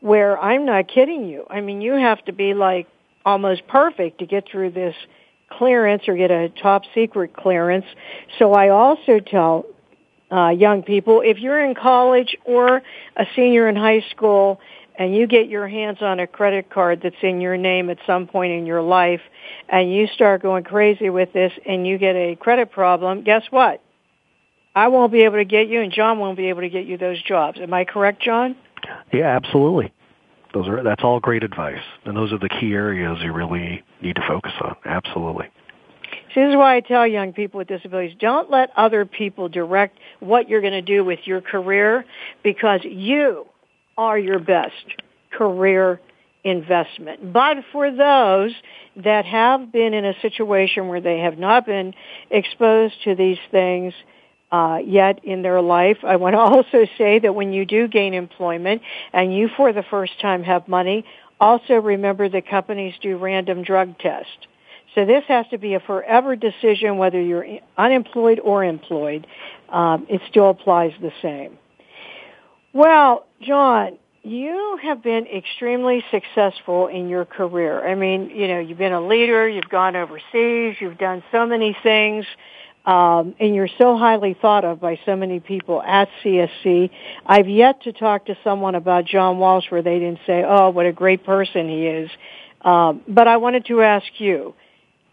[0.00, 1.44] where I'm not kidding you.
[1.50, 2.86] I mean, you have to be like
[3.24, 4.94] almost perfect to get through this
[5.50, 7.86] clearance or get a top secret clearance.
[8.38, 9.66] So I also tell
[10.30, 12.82] uh, young people, if you're in college or
[13.16, 14.60] a senior in high school
[14.96, 18.26] and you get your hands on a credit card that's in your name at some
[18.26, 19.20] point in your life
[19.68, 23.82] and you start going crazy with this and you get a credit problem, guess what?
[24.74, 26.96] I won't be able to get you and John won't be able to get you
[26.96, 27.58] those jobs.
[27.60, 28.56] Am I correct, John?
[29.12, 29.92] Yeah, absolutely.
[30.52, 31.82] Those are that's all great advice.
[32.04, 34.76] And those are the key areas you really need to focus on.
[34.84, 35.46] Absolutely.
[36.34, 39.98] So this is why I tell young people with disabilities, don't let other people direct
[40.20, 42.04] what you're going to do with your career
[42.42, 43.46] because you
[43.96, 44.74] are your best
[45.32, 46.00] career
[46.44, 47.32] investment.
[47.32, 48.52] But for those
[48.96, 51.94] that have been in a situation where they have not been
[52.30, 53.92] exposed to these things
[54.52, 58.14] uh, yet in their life, I want to also say that when you do gain
[58.14, 58.82] employment
[59.12, 61.04] and you for the first time have money,
[61.40, 64.46] also remember that companies do random drug tests.
[64.94, 67.46] So this has to be a forever decision whether you're
[67.78, 69.26] unemployed or employed.
[69.68, 71.58] Um, it still applies the same.
[72.72, 77.86] Well, John, you have been extremely successful in your career.
[77.86, 81.76] I mean, you know, you've been a leader, you've gone overseas, you've done so many
[81.82, 82.26] things,
[82.86, 86.90] um, and you're so highly thought of by so many people at CSC.
[87.26, 90.86] I've yet to talk to someone about John Walsh where they didn't say, "Oh, what
[90.86, 92.10] a great person he is."
[92.62, 94.54] Um, but I wanted to ask you,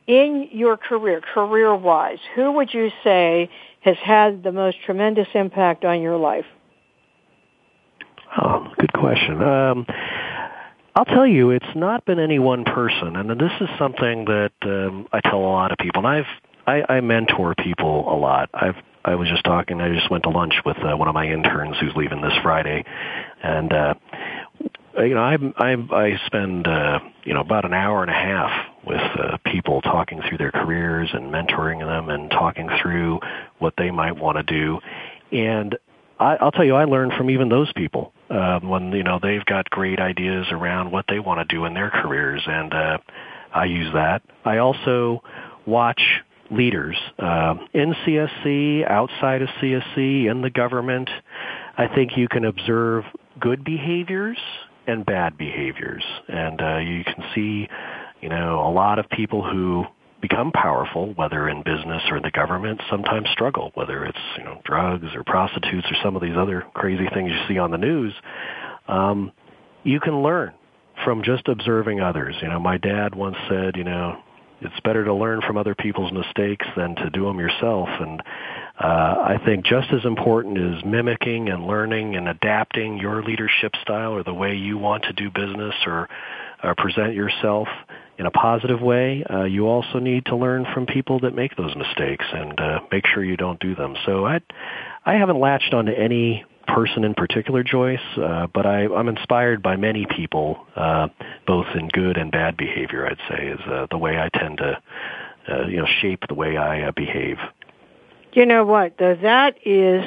[0.06, 3.50] in your career, career-wise, who would you say
[3.82, 6.46] has had the most tremendous impact on your life?
[8.42, 9.42] Oh, good question.
[9.42, 9.86] Um,
[10.96, 15.08] I'll tell you, it's not been any one person, and this is something that um,
[15.14, 16.06] I tell a lot of people.
[16.06, 16.26] And I've
[16.68, 18.50] I, I mentor people a lot.
[18.54, 19.80] I've I was just talking.
[19.80, 22.84] I just went to lunch with uh, one of my interns who's leaving this Friday,
[23.42, 23.94] and uh,
[24.98, 28.52] you know I I I spend uh, you know about an hour and a half
[28.86, 33.22] with uh, people talking through their careers and mentoring them and talking through
[33.60, 34.80] what they might want to do,
[35.32, 35.78] and
[36.20, 39.46] I, I'll tell you, I learn from even those people um, when you know they've
[39.46, 42.98] got great ideas around what they want to do in their careers, and uh,
[43.54, 44.22] I use that.
[44.44, 45.24] I also
[45.66, 46.02] watch
[46.52, 51.10] leaders uh, in CSC, outside of CSC, in the government.
[51.78, 53.04] I think you can observe
[53.40, 54.38] good behaviors
[54.88, 57.68] and bad behaviors, and uh, you can see,
[58.22, 59.86] you know, a lot of people who
[60.22, 64.62] become powerful, whether in business or in the government, sometimes struggle, whether it's you know
[64.66, 68.14] drugs or prostitutes or some of these other crazy things you see on the news.
[68.88, 69.32] Um,
[69.84, 70.54] you can learn
[71.04, 72.36] from just observing others.
[72.42, 74.18] You know, my dad once said, you know,
[74.62, 77.90] it's better to learn from other people's mistakes than to do them yourself.
[78.00, 78.22] And
[78.80, 84.14] uh, I think just as important is mimicking and learning and adapting your leadership style
[84.14, 86.10] or the way you want to do business or,
[86.64, 87.68] or present yourself
[88.18, 91.76] in a positive way, uh, you also need to learn from people that make those
[91.76, 93.96] mistakes and uh, make sure you don't do them.
[94.06, 94.40] So I,
[95.06, 99.76] I haven't latched onto any person in particular, Joyce, uh, but I, I'm inspired by
[99.76, 101.08] many people, uh,
[101.46, 103.08] both in good and bad behavior.
[103.08, 104.82] I'd say is uh, the way I tend to,
[105.50, 107.38] uh, you know, shape the way I uh, behave.
[108.34, 108.98] You know what?
[109.00, 110.04] Though that is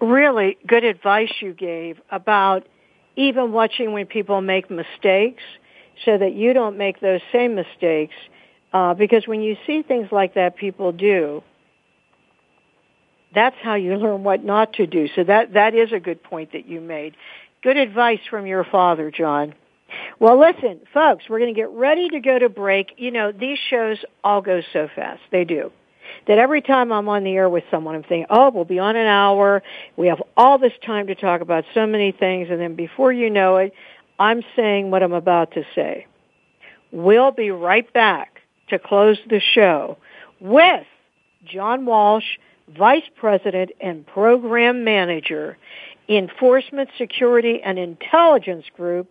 [0.00, 2.66] really good advice you gave about
[3.16, 5.42] even watching when people make mistakes
[6.04, 8.14] so that you don't make those same mistakes.
[8.72, 11.42] Uh, because when you see things like that people do,
[13.34, 15.08] that's how you learn what not to do.
[15.14, 17.16] So that, that is a good point that you made.
[17.62, 19.54] Good advice from your father, John.
[20.18, 22.94] Well, listen, folks, we're going to get ready to go to break.
[22.96, 25.20] You know, these shows all go so fast.
[25.30, 25.72] They do.
[26.26, 28.96] That every time I'm on the air with someone, I'm thinking, oh, we'll be on
[28.96, 29.62] an hour.
[29.96, 32.48] We have all this time to talk about so many things.
[32.50, 33.72] And then before you know it,
[34.18, 36.06] I'm saying what I'm about to say.
[36.92, 39.98] We'll be right back to close the show
[40.40, 40.86] with
[41.44, 42.38] John Walsh,
[42.68, 45.56] Vice President and Program Manager,
[46.08, 49.10] Enforcement Security and Intelligence Group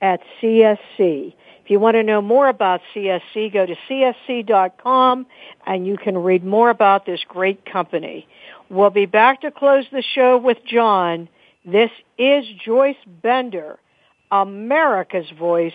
[0.00, 1.34] at CSC.
[1.64, 5.26] If you want to know more about CSC, go to csc.com
[5.66, 8.28] and you can read more about this great company.
[8.68, 11.30] We'll be back to close the show with John.
[11.64, 13.78] This is Joyce Bender,
[14.30, 15.72] America's Voice,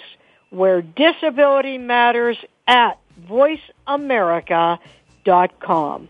[0.52, 2.38] where disability matters
[2.68, 6.10] at voiceamerica.com.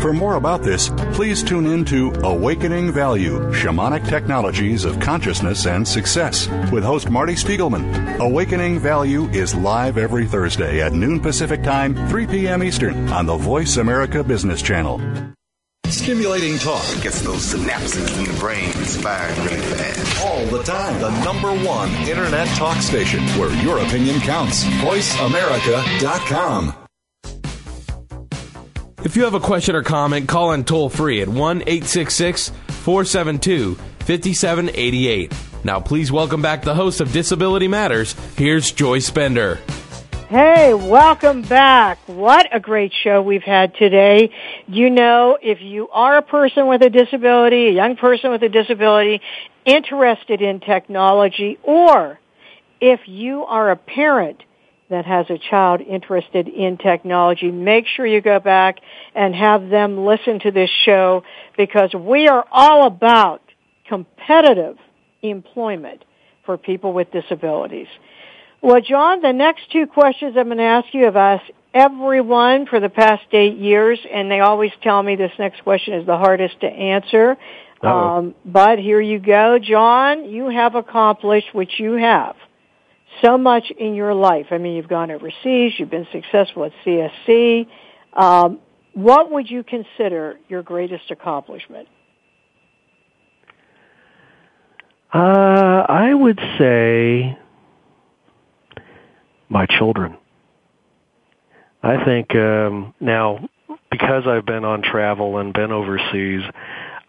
[0.00, 5.84] For more about this, please tune in to Awakening Value Shamanic Technologies of Consciousness and
[5.86, 8.16] Success with host Marty Spiegelman.
[8.20, 12.62] Awakening Value is live every Thursday at noon Pacific Time, 3 p.m.
[12.62, 15.00] Eastern on the Voice America Business Channel.
[15.88, 16.84] Stimulating talk.
[17.02, 20.24] Gets those synapses in the brain firing really fast.
[20.24, 21.00] All the time.
[21.00, 24.62] The number one internet talk station where your opinion counts.
[24.64, 26.87] VoiceAmerica.com.
[29.04, 33.76] If you have a question or comment, call in toll free at 1 866 472
[33.76, 35.32] 5788.
[35.62, 38.16] Now, please welcome back the host of Disability Matters.
[38.36, 39.60] Here's Joyce Bender.
[40.28, 41.98] Hey, welcome back.
[42.08, 44.32] What a great show we've had today.
[44.66, 48.48] You know, if you are a person with a disability, a young person with a
[48.48, 49.20] disability,
[49.64, 52.18] interested in technology, or
[52.80, 54.42] if you are a parent
[54.90, 58.78] that has a child interested in technology, make sure you go back
[59.14, 61.22] and have them listen to this show
[61.56, 63.42] because we are all about
[63.86, 64.76] competitive
[65.22, 66.04] employment
[66.46, 67.88] for people with disabilities.
[68.60, 72.80] Well, John, the next two questions I'm going to ask you have asked everyone for
[72.80, 76.60] the past eight years, and they always tell me this next question is the hardest
[76.60, 77.36] to answer.
[77.82, 80.24] Um, but here you go, John.
[80.24, 82.34] You have accomplished, what you have,
[83.22, 84.46] so much in your life.
[84.50, 87.66] I mean, you've gone overseas, you've been successful at CSC.
[88.12, 88.60] Um,
[88.94, 91.88] what would you consider your greatest accomplishment?
[95.12, 97.38] Uh, I would say
[99.48, 100.18] my children.
[101.82, 103.48] I think um, now
[103.90, 106.42] because I've been on travel and been overseas,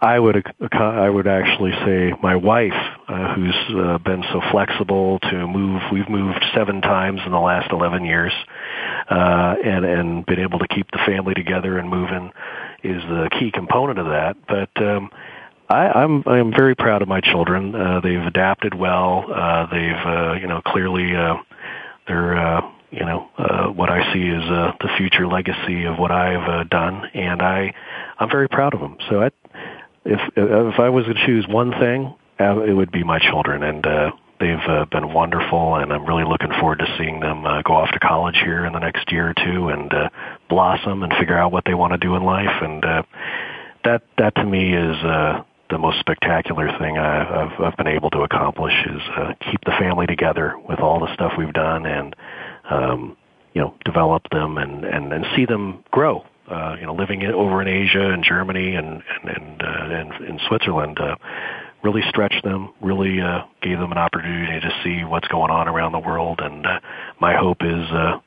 [0.01, 2.71] I would I would actually say my wife,
[3.09, 5.81] uh, who's uh, been so flexible to move.
[5.91, 8.31] We've moved seven times in the last eleven years,
[9.09, 12.31] uh, and and been able to keep the family together and moving
[12.81, 14.37] is the key component of that.
[14.47, 15.09] But um,
[15.67, 17.75] I, I'm I'm very proud of my children.
[17.75, 19.25] Uh, they've adapted well.
[19.29, 21.35] Uh, they've uh, you know clearly uh,
[22.07, 26.11] they're uh, you know, uh, what I see as uh, the future legacy of what
[26.11, 27.73] I've uh, done, and I,
[28.17, 28.97] I'm very proud of them.
[29.09, 29.29] So, I,
[30.05, 33.85] if if I was to choose one thing, uh, it would be my children, and
[33.85, 37.73] uh, they've uh, been wonderful, and I'm really looking forward to seeing them uh, go
[37.73, 40.09] off to college here in the next year or two and uh,
[40.49, 43.03] blossom and figure out what they want to do in life, and uh,
[43.83, 44.95] that that to me is.
[45.03, 49.73] Uh, the most spectacular thing I've, I've been able to accomplish is uh, keep the
[49.77, 52.15] family together with all the stuff we've done and
[52.71, 53.15] um,
[53.53, 56.23] you know develop them and and, and see them grow.
[56.49, 60.25] Uh, you know, living in, over in Asia and Germany and and and, uh, and
[60.25, 60.99] in Switzerland.
[60.99, 61.15] Uh,
[61.83, 65.93] really stretched them, really uh, gave them an opportunity to see what's going on around
[65.93, 66.41] the world.
[66.41, 66.79] And uh,
[67.21, 68.19] my hope is uh,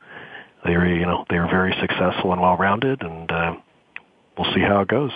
[0.65, 3.57] they're you know they're very successful and well rounded, and uh,
[4.39, 5.11] we'll see how it goes.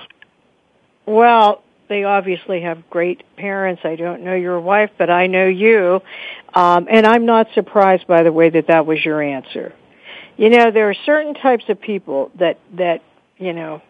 [1.06, 3.82] Well, they obviously have great parents.
[3.84, 6.00] I don't know your wife, but I know you.
[6.52, 9.72] Um, and I'm not surprised by the way that that was your answer.
[10.36, 13.02] You know, there are certain types of people that, that,
[13.38, 13.82] you know,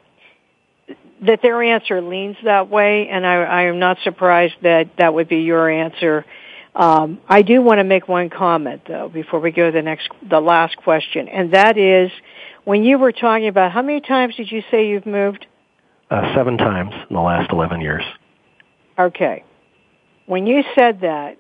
[1.23, 5.29] that their answer leans that way, and I, I am not surprised that that would
[5.29, 6.25] be your answer.
[6.75, 10.09] Um, I do want to make one comment though before we go to the next,
[10.29, 12.11] the last question, and that is
[12.65, 15.47] when you were talking about how many times did you say you've moved?
[16.11, 18.05] uh, seven times in the last 11 years.
[18.99, 19.45] Okay.
[20.27, 21.39] When you said that,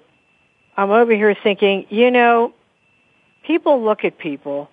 [0.76, 2.52] I'm over here thinking, you know,
[3.46, 4.68] people look at people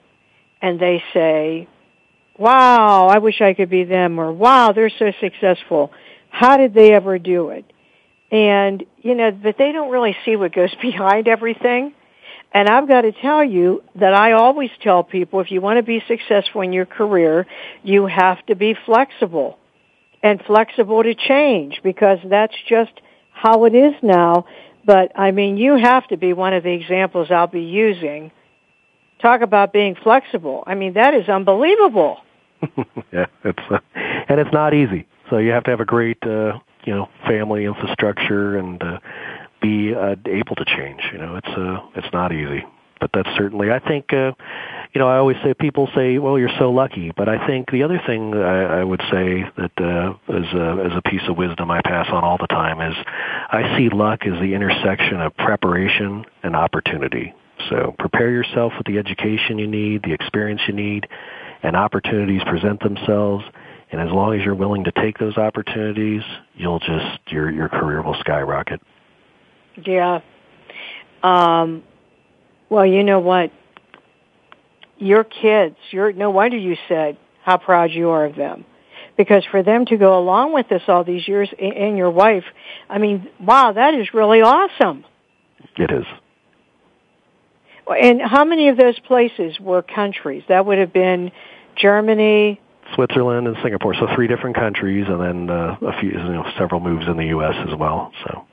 [0.63, 1.67] and they say,
[2.39, 5.91] wow, I wish I could be them, or wow, they're so successful.
[6.29, 7.65] How did they ever do it?
[8.31, 11.93] And, you know, but they don't really see what goes behind everything.
[12.53, 15.83] And I've got to tell you that I always tell people if you want to
[15.83, 17.45] be successful in your career,
[17.83, 19.57] you have to be flexible
[20.21, 22.93] and flexible to change because that's just
[23.33, 24.45] how it is now.
[24.85, 28.31] But I mean, you have to be one of the examples I'll be using.
[29.23, 30.65] Talk about being flexible.
[30.67, 32.17] I mean, that is unbelievable.
[33.13, 35.07] yeah, it's uh, and it's not easy.
[35.29, 38.99] So you have to have a great, uh, you know, family infrastructure and uh,
[39.61, 40.99] be uh, able to change.
[41.13, 42.65] You know, it's uh, it's not easy,
[42.99, 43.71] but that's certainly.
[43.71, 44.33] I think uh,
[44.93, 47.83] you know, I always say people say, "Well, you're so lucky," but I think the
[47.83, 51.71] other thing I, I would say that uh, as a, as a piece of wisdom
[51.71, 52.97] I pass on all the time is,
[53.49, 57.33] I see luck as the intersection of preparation and opportunity.
[57.69, 61.07] So prepare yourself with the education you need, the experience you need,
[61.61, 63.43] and opportunities present themselves.
[63.91, 66.23] And as long as you're willing to take those opportunities,
[66.55, 68.81] you'll just your your career will skyrocket.
[69.85, 70.21] Yeah.
[71.21, 71.83] Um,
[72.69, 73.51] well, you know what?
[75.03, 78.65] your kids, your, no wonder you said how proud you are of them.
[79.17, 82.45] Because for them to go along with this all these years and your wife,
[82.89, 85.05] I mean, wow, that is really awesome.
[85.77, 86.05] It is.
[87.87, 90.43] And how many of those places were countries?
[90.47, 91.31] That would have been
[91.75, 92.59] Germany,
[92.95, 93.93] Switzerland, and Singapore.
[93.95, 97.25] So three different countries, and then uh, a few, you know, several moves in the
[97.27, 97.55] U.S.
[97.67, 98.11] as well.
[98.25, 98.45] So.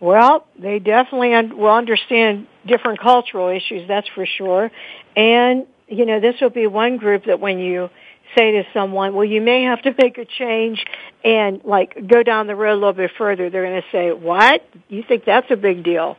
[0.00, 4.70] Well, they definitely un- will understand different cultural issues, that's for sure.
[5.14, 7.88] And, you know, this will be one group that when you
[8.36, 10.84] say to someone, well, you may have to make a change
[11.24, 14.66] and like go down the road a little bit further, they're going to say, what?
[14.88, 16.16] You think that's a big deal?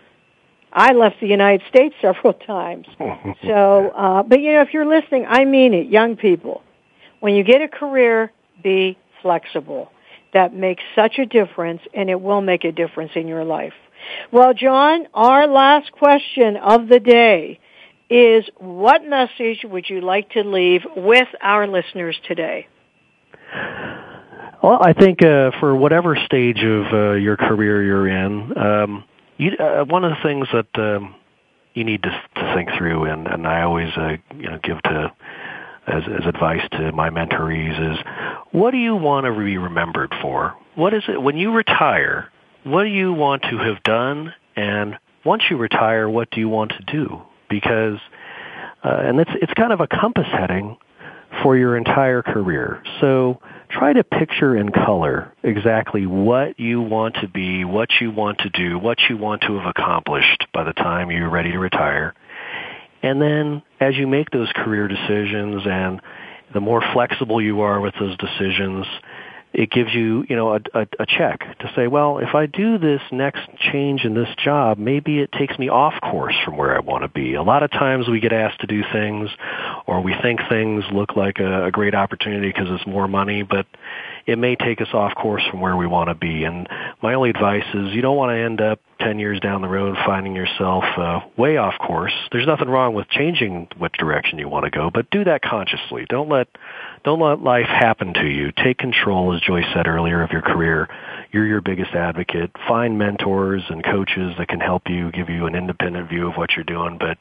[0.73, 2.87] I left the United States several times.
[3.43, 6.61] so, uh, but you know, if you're listening, I mean it, young people.
[7.19, 9.89] When you get a career, be flexible
[10.33, 13.73] that makes such a difference and it will make a difference in your life.
[14.31, 17.59] Well, John, our last question of the day
[18.09, 22.67] is what message would you like to leave with our listeners today?
[24.61, 29.03] Well, I think uh, for whatever stage of uh, your career you're in, um,
[29.37, 31.15] you, uh, one of the things that um,
[31.73, 35.11] you need to, to think through, and, and I always uh, you know give to
[35.87, 37.97] as, as advice to my mentorees is
[38.51, 40.55] what do you want to be remembered for?
[40.75, 42.31] What is it when you retire?
[42.63, 44.33] What do you want to have done?
[44.55, 47.21] And once you retire, what do you want to do?
[47.49, 47.97] Because,
[48.83, 50.77] uh, and it's it's kind of a compass heading
[51.41, 52.81] for your entire career.
[53.01, 53.41] So
[53.73, 58.49] try to picture in color exactly what you want to be, what you want to
[58.49, 62.13] do, what you want to have accomplished by the time you're ready to retire.
[63.01, 66.01] And then as you make those career decisions and
[66.53, 68.85] the more flexible you are with those decisions,
[69.53, 72.79] it gives you, you know, a, a, a check to say, well, if I do
[72.79, 76.79] this next change in this job, maybe it takes me off course from where I
[76.79, 77.35] want to be.
[77.35, 79.29] A lot of times we get asked to do things
[79.85, 83.67] or we think things look like a, a great opportunity because it's more money, but
[84.25, 86.43] it may take us off course from where we want to be.
[86.43, 86.67] And
[87.01, 89.97] my only advice is you don't want to end up 10 years down the road
[90.05, 92.13] finding yourself uh, way off course.
[92.31, 96.05] There's nothing wrong with changing which direction you want to go, but do that consciously.
[96.07, 96.47] Don't let
[97.03, 98.53] don't let life happen to you.
[98.63, 100.87] Take control as Joyce said earlier of your career.
[101.33, 102.51] You're your biggest advocate.
[102.65, 106.51] Find mentors and coaches that can help you, give you an independent view of what
[106.55, 107.17] you're doing, but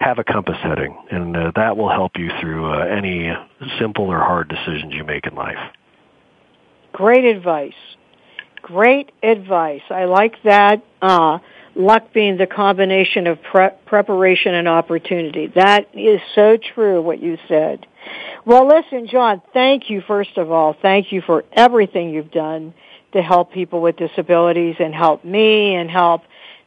[0.00, 3.32] have a compass heading and uh, that will help you through uh, any
[3.78, 5.58] simple or hard decisions you make in life.
[6.92, 7.72] Great advice.
[8.60, 9.82] Great advice.
[9.90, 10.84] I like that.
[11.00, 11.38] Uh,
[11.74, 15.50] luck being the combination of pre- preparation and opportunity.
[15.54, 17.86] That is so true what you said.
[18.44, 20.76] Well, listen, John, thank you first of all.
[20.80, 22.74] Thank you for everything you've done
[23.12, 26.22] to help people with disabilities and help me and help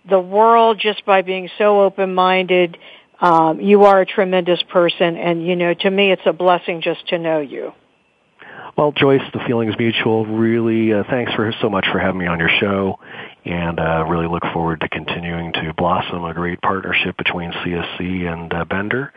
[0.08, 2.78] the world just by being so open-minded.
[3.20, 7.08] Um, you are a tremendous person and you know, to me it's a blessing just
[7.10, 7.74] to know you.
[8.78, 10.26] Well, Joyce, the feeling is mutual.
[10.26, 13.00] Really, uh, thanks for so much for having me on your show,
[13.46, 18.54] and uh, really look forward to continuing to blossom a great partnership between CSC and
[18.54, 19.14] uh, Bender,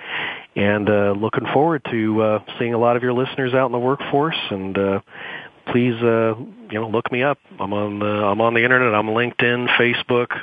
[0.55, 3.81] and uh, looking forward to uh, seeing a lot of your listeners out in the
[3.81, 4.37] workforce.
[4.51, 5.01] And uh,
[5.73, 6.37] please, uh,
[6.71, 7.39] you know, look me up.
[7.59, 8.95] I'm on the I'm on the internet.
[8.95, 10.39] I'm LinkedIn, Facebook.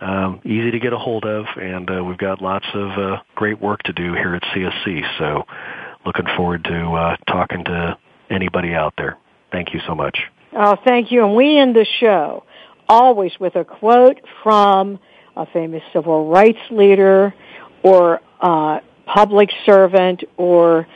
[0.00, 3.60] Um, easy to get a hold of, and uh, we've got lots of uh, great
[3.60, 5.18] work to do here at CSC.
[5.18, 5.46] So,
[6.06, 7.98] looking forward to uh, talking to
[8.32, 9.18] anybody out there.
[9.50, 10.18] Thank you so much.
[10.54, 11.24] Oh, thank you.
[11.24, 12.44] And we end the show
[12.88, 14.98] always with a quote from
[15.36, 17.34] a famous civil rights leader
[17.82, 20.86] or uh, public servant or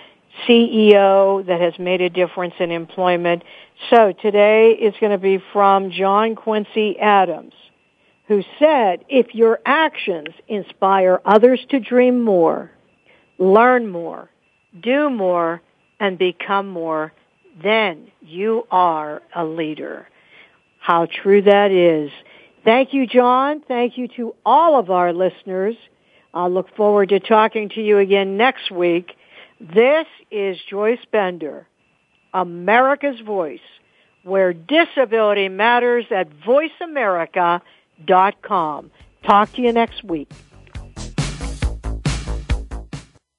[0.47, 3.43] CEO that has made a difference in employment.
[3.91, 7.55] So today is going to be from John Quincy Adams,
[8.28, 12.70] who said, if your actions inspire others to dream more,
[13.39, 14.30] learn more,
[14.82, 15.62] do more,
[15.99, 17.12] and become more,
[17.62, 20.09] then you are a leader.
[20.78, 22.11] How true that is.
[22.64, 23.62] Thank you, John.
[23.66, 25.76] Thank you to all of our listeners.
[26.34, 29.12] I look forward to talking to you again next week.
[29.61, 31.66] This is Joyce Bender,
[32.34, 33.61] America's Voice,
[34.22, 38.90] where disability matters at voiceamerica.com.
[39.24, 40.30] Talk to you next week.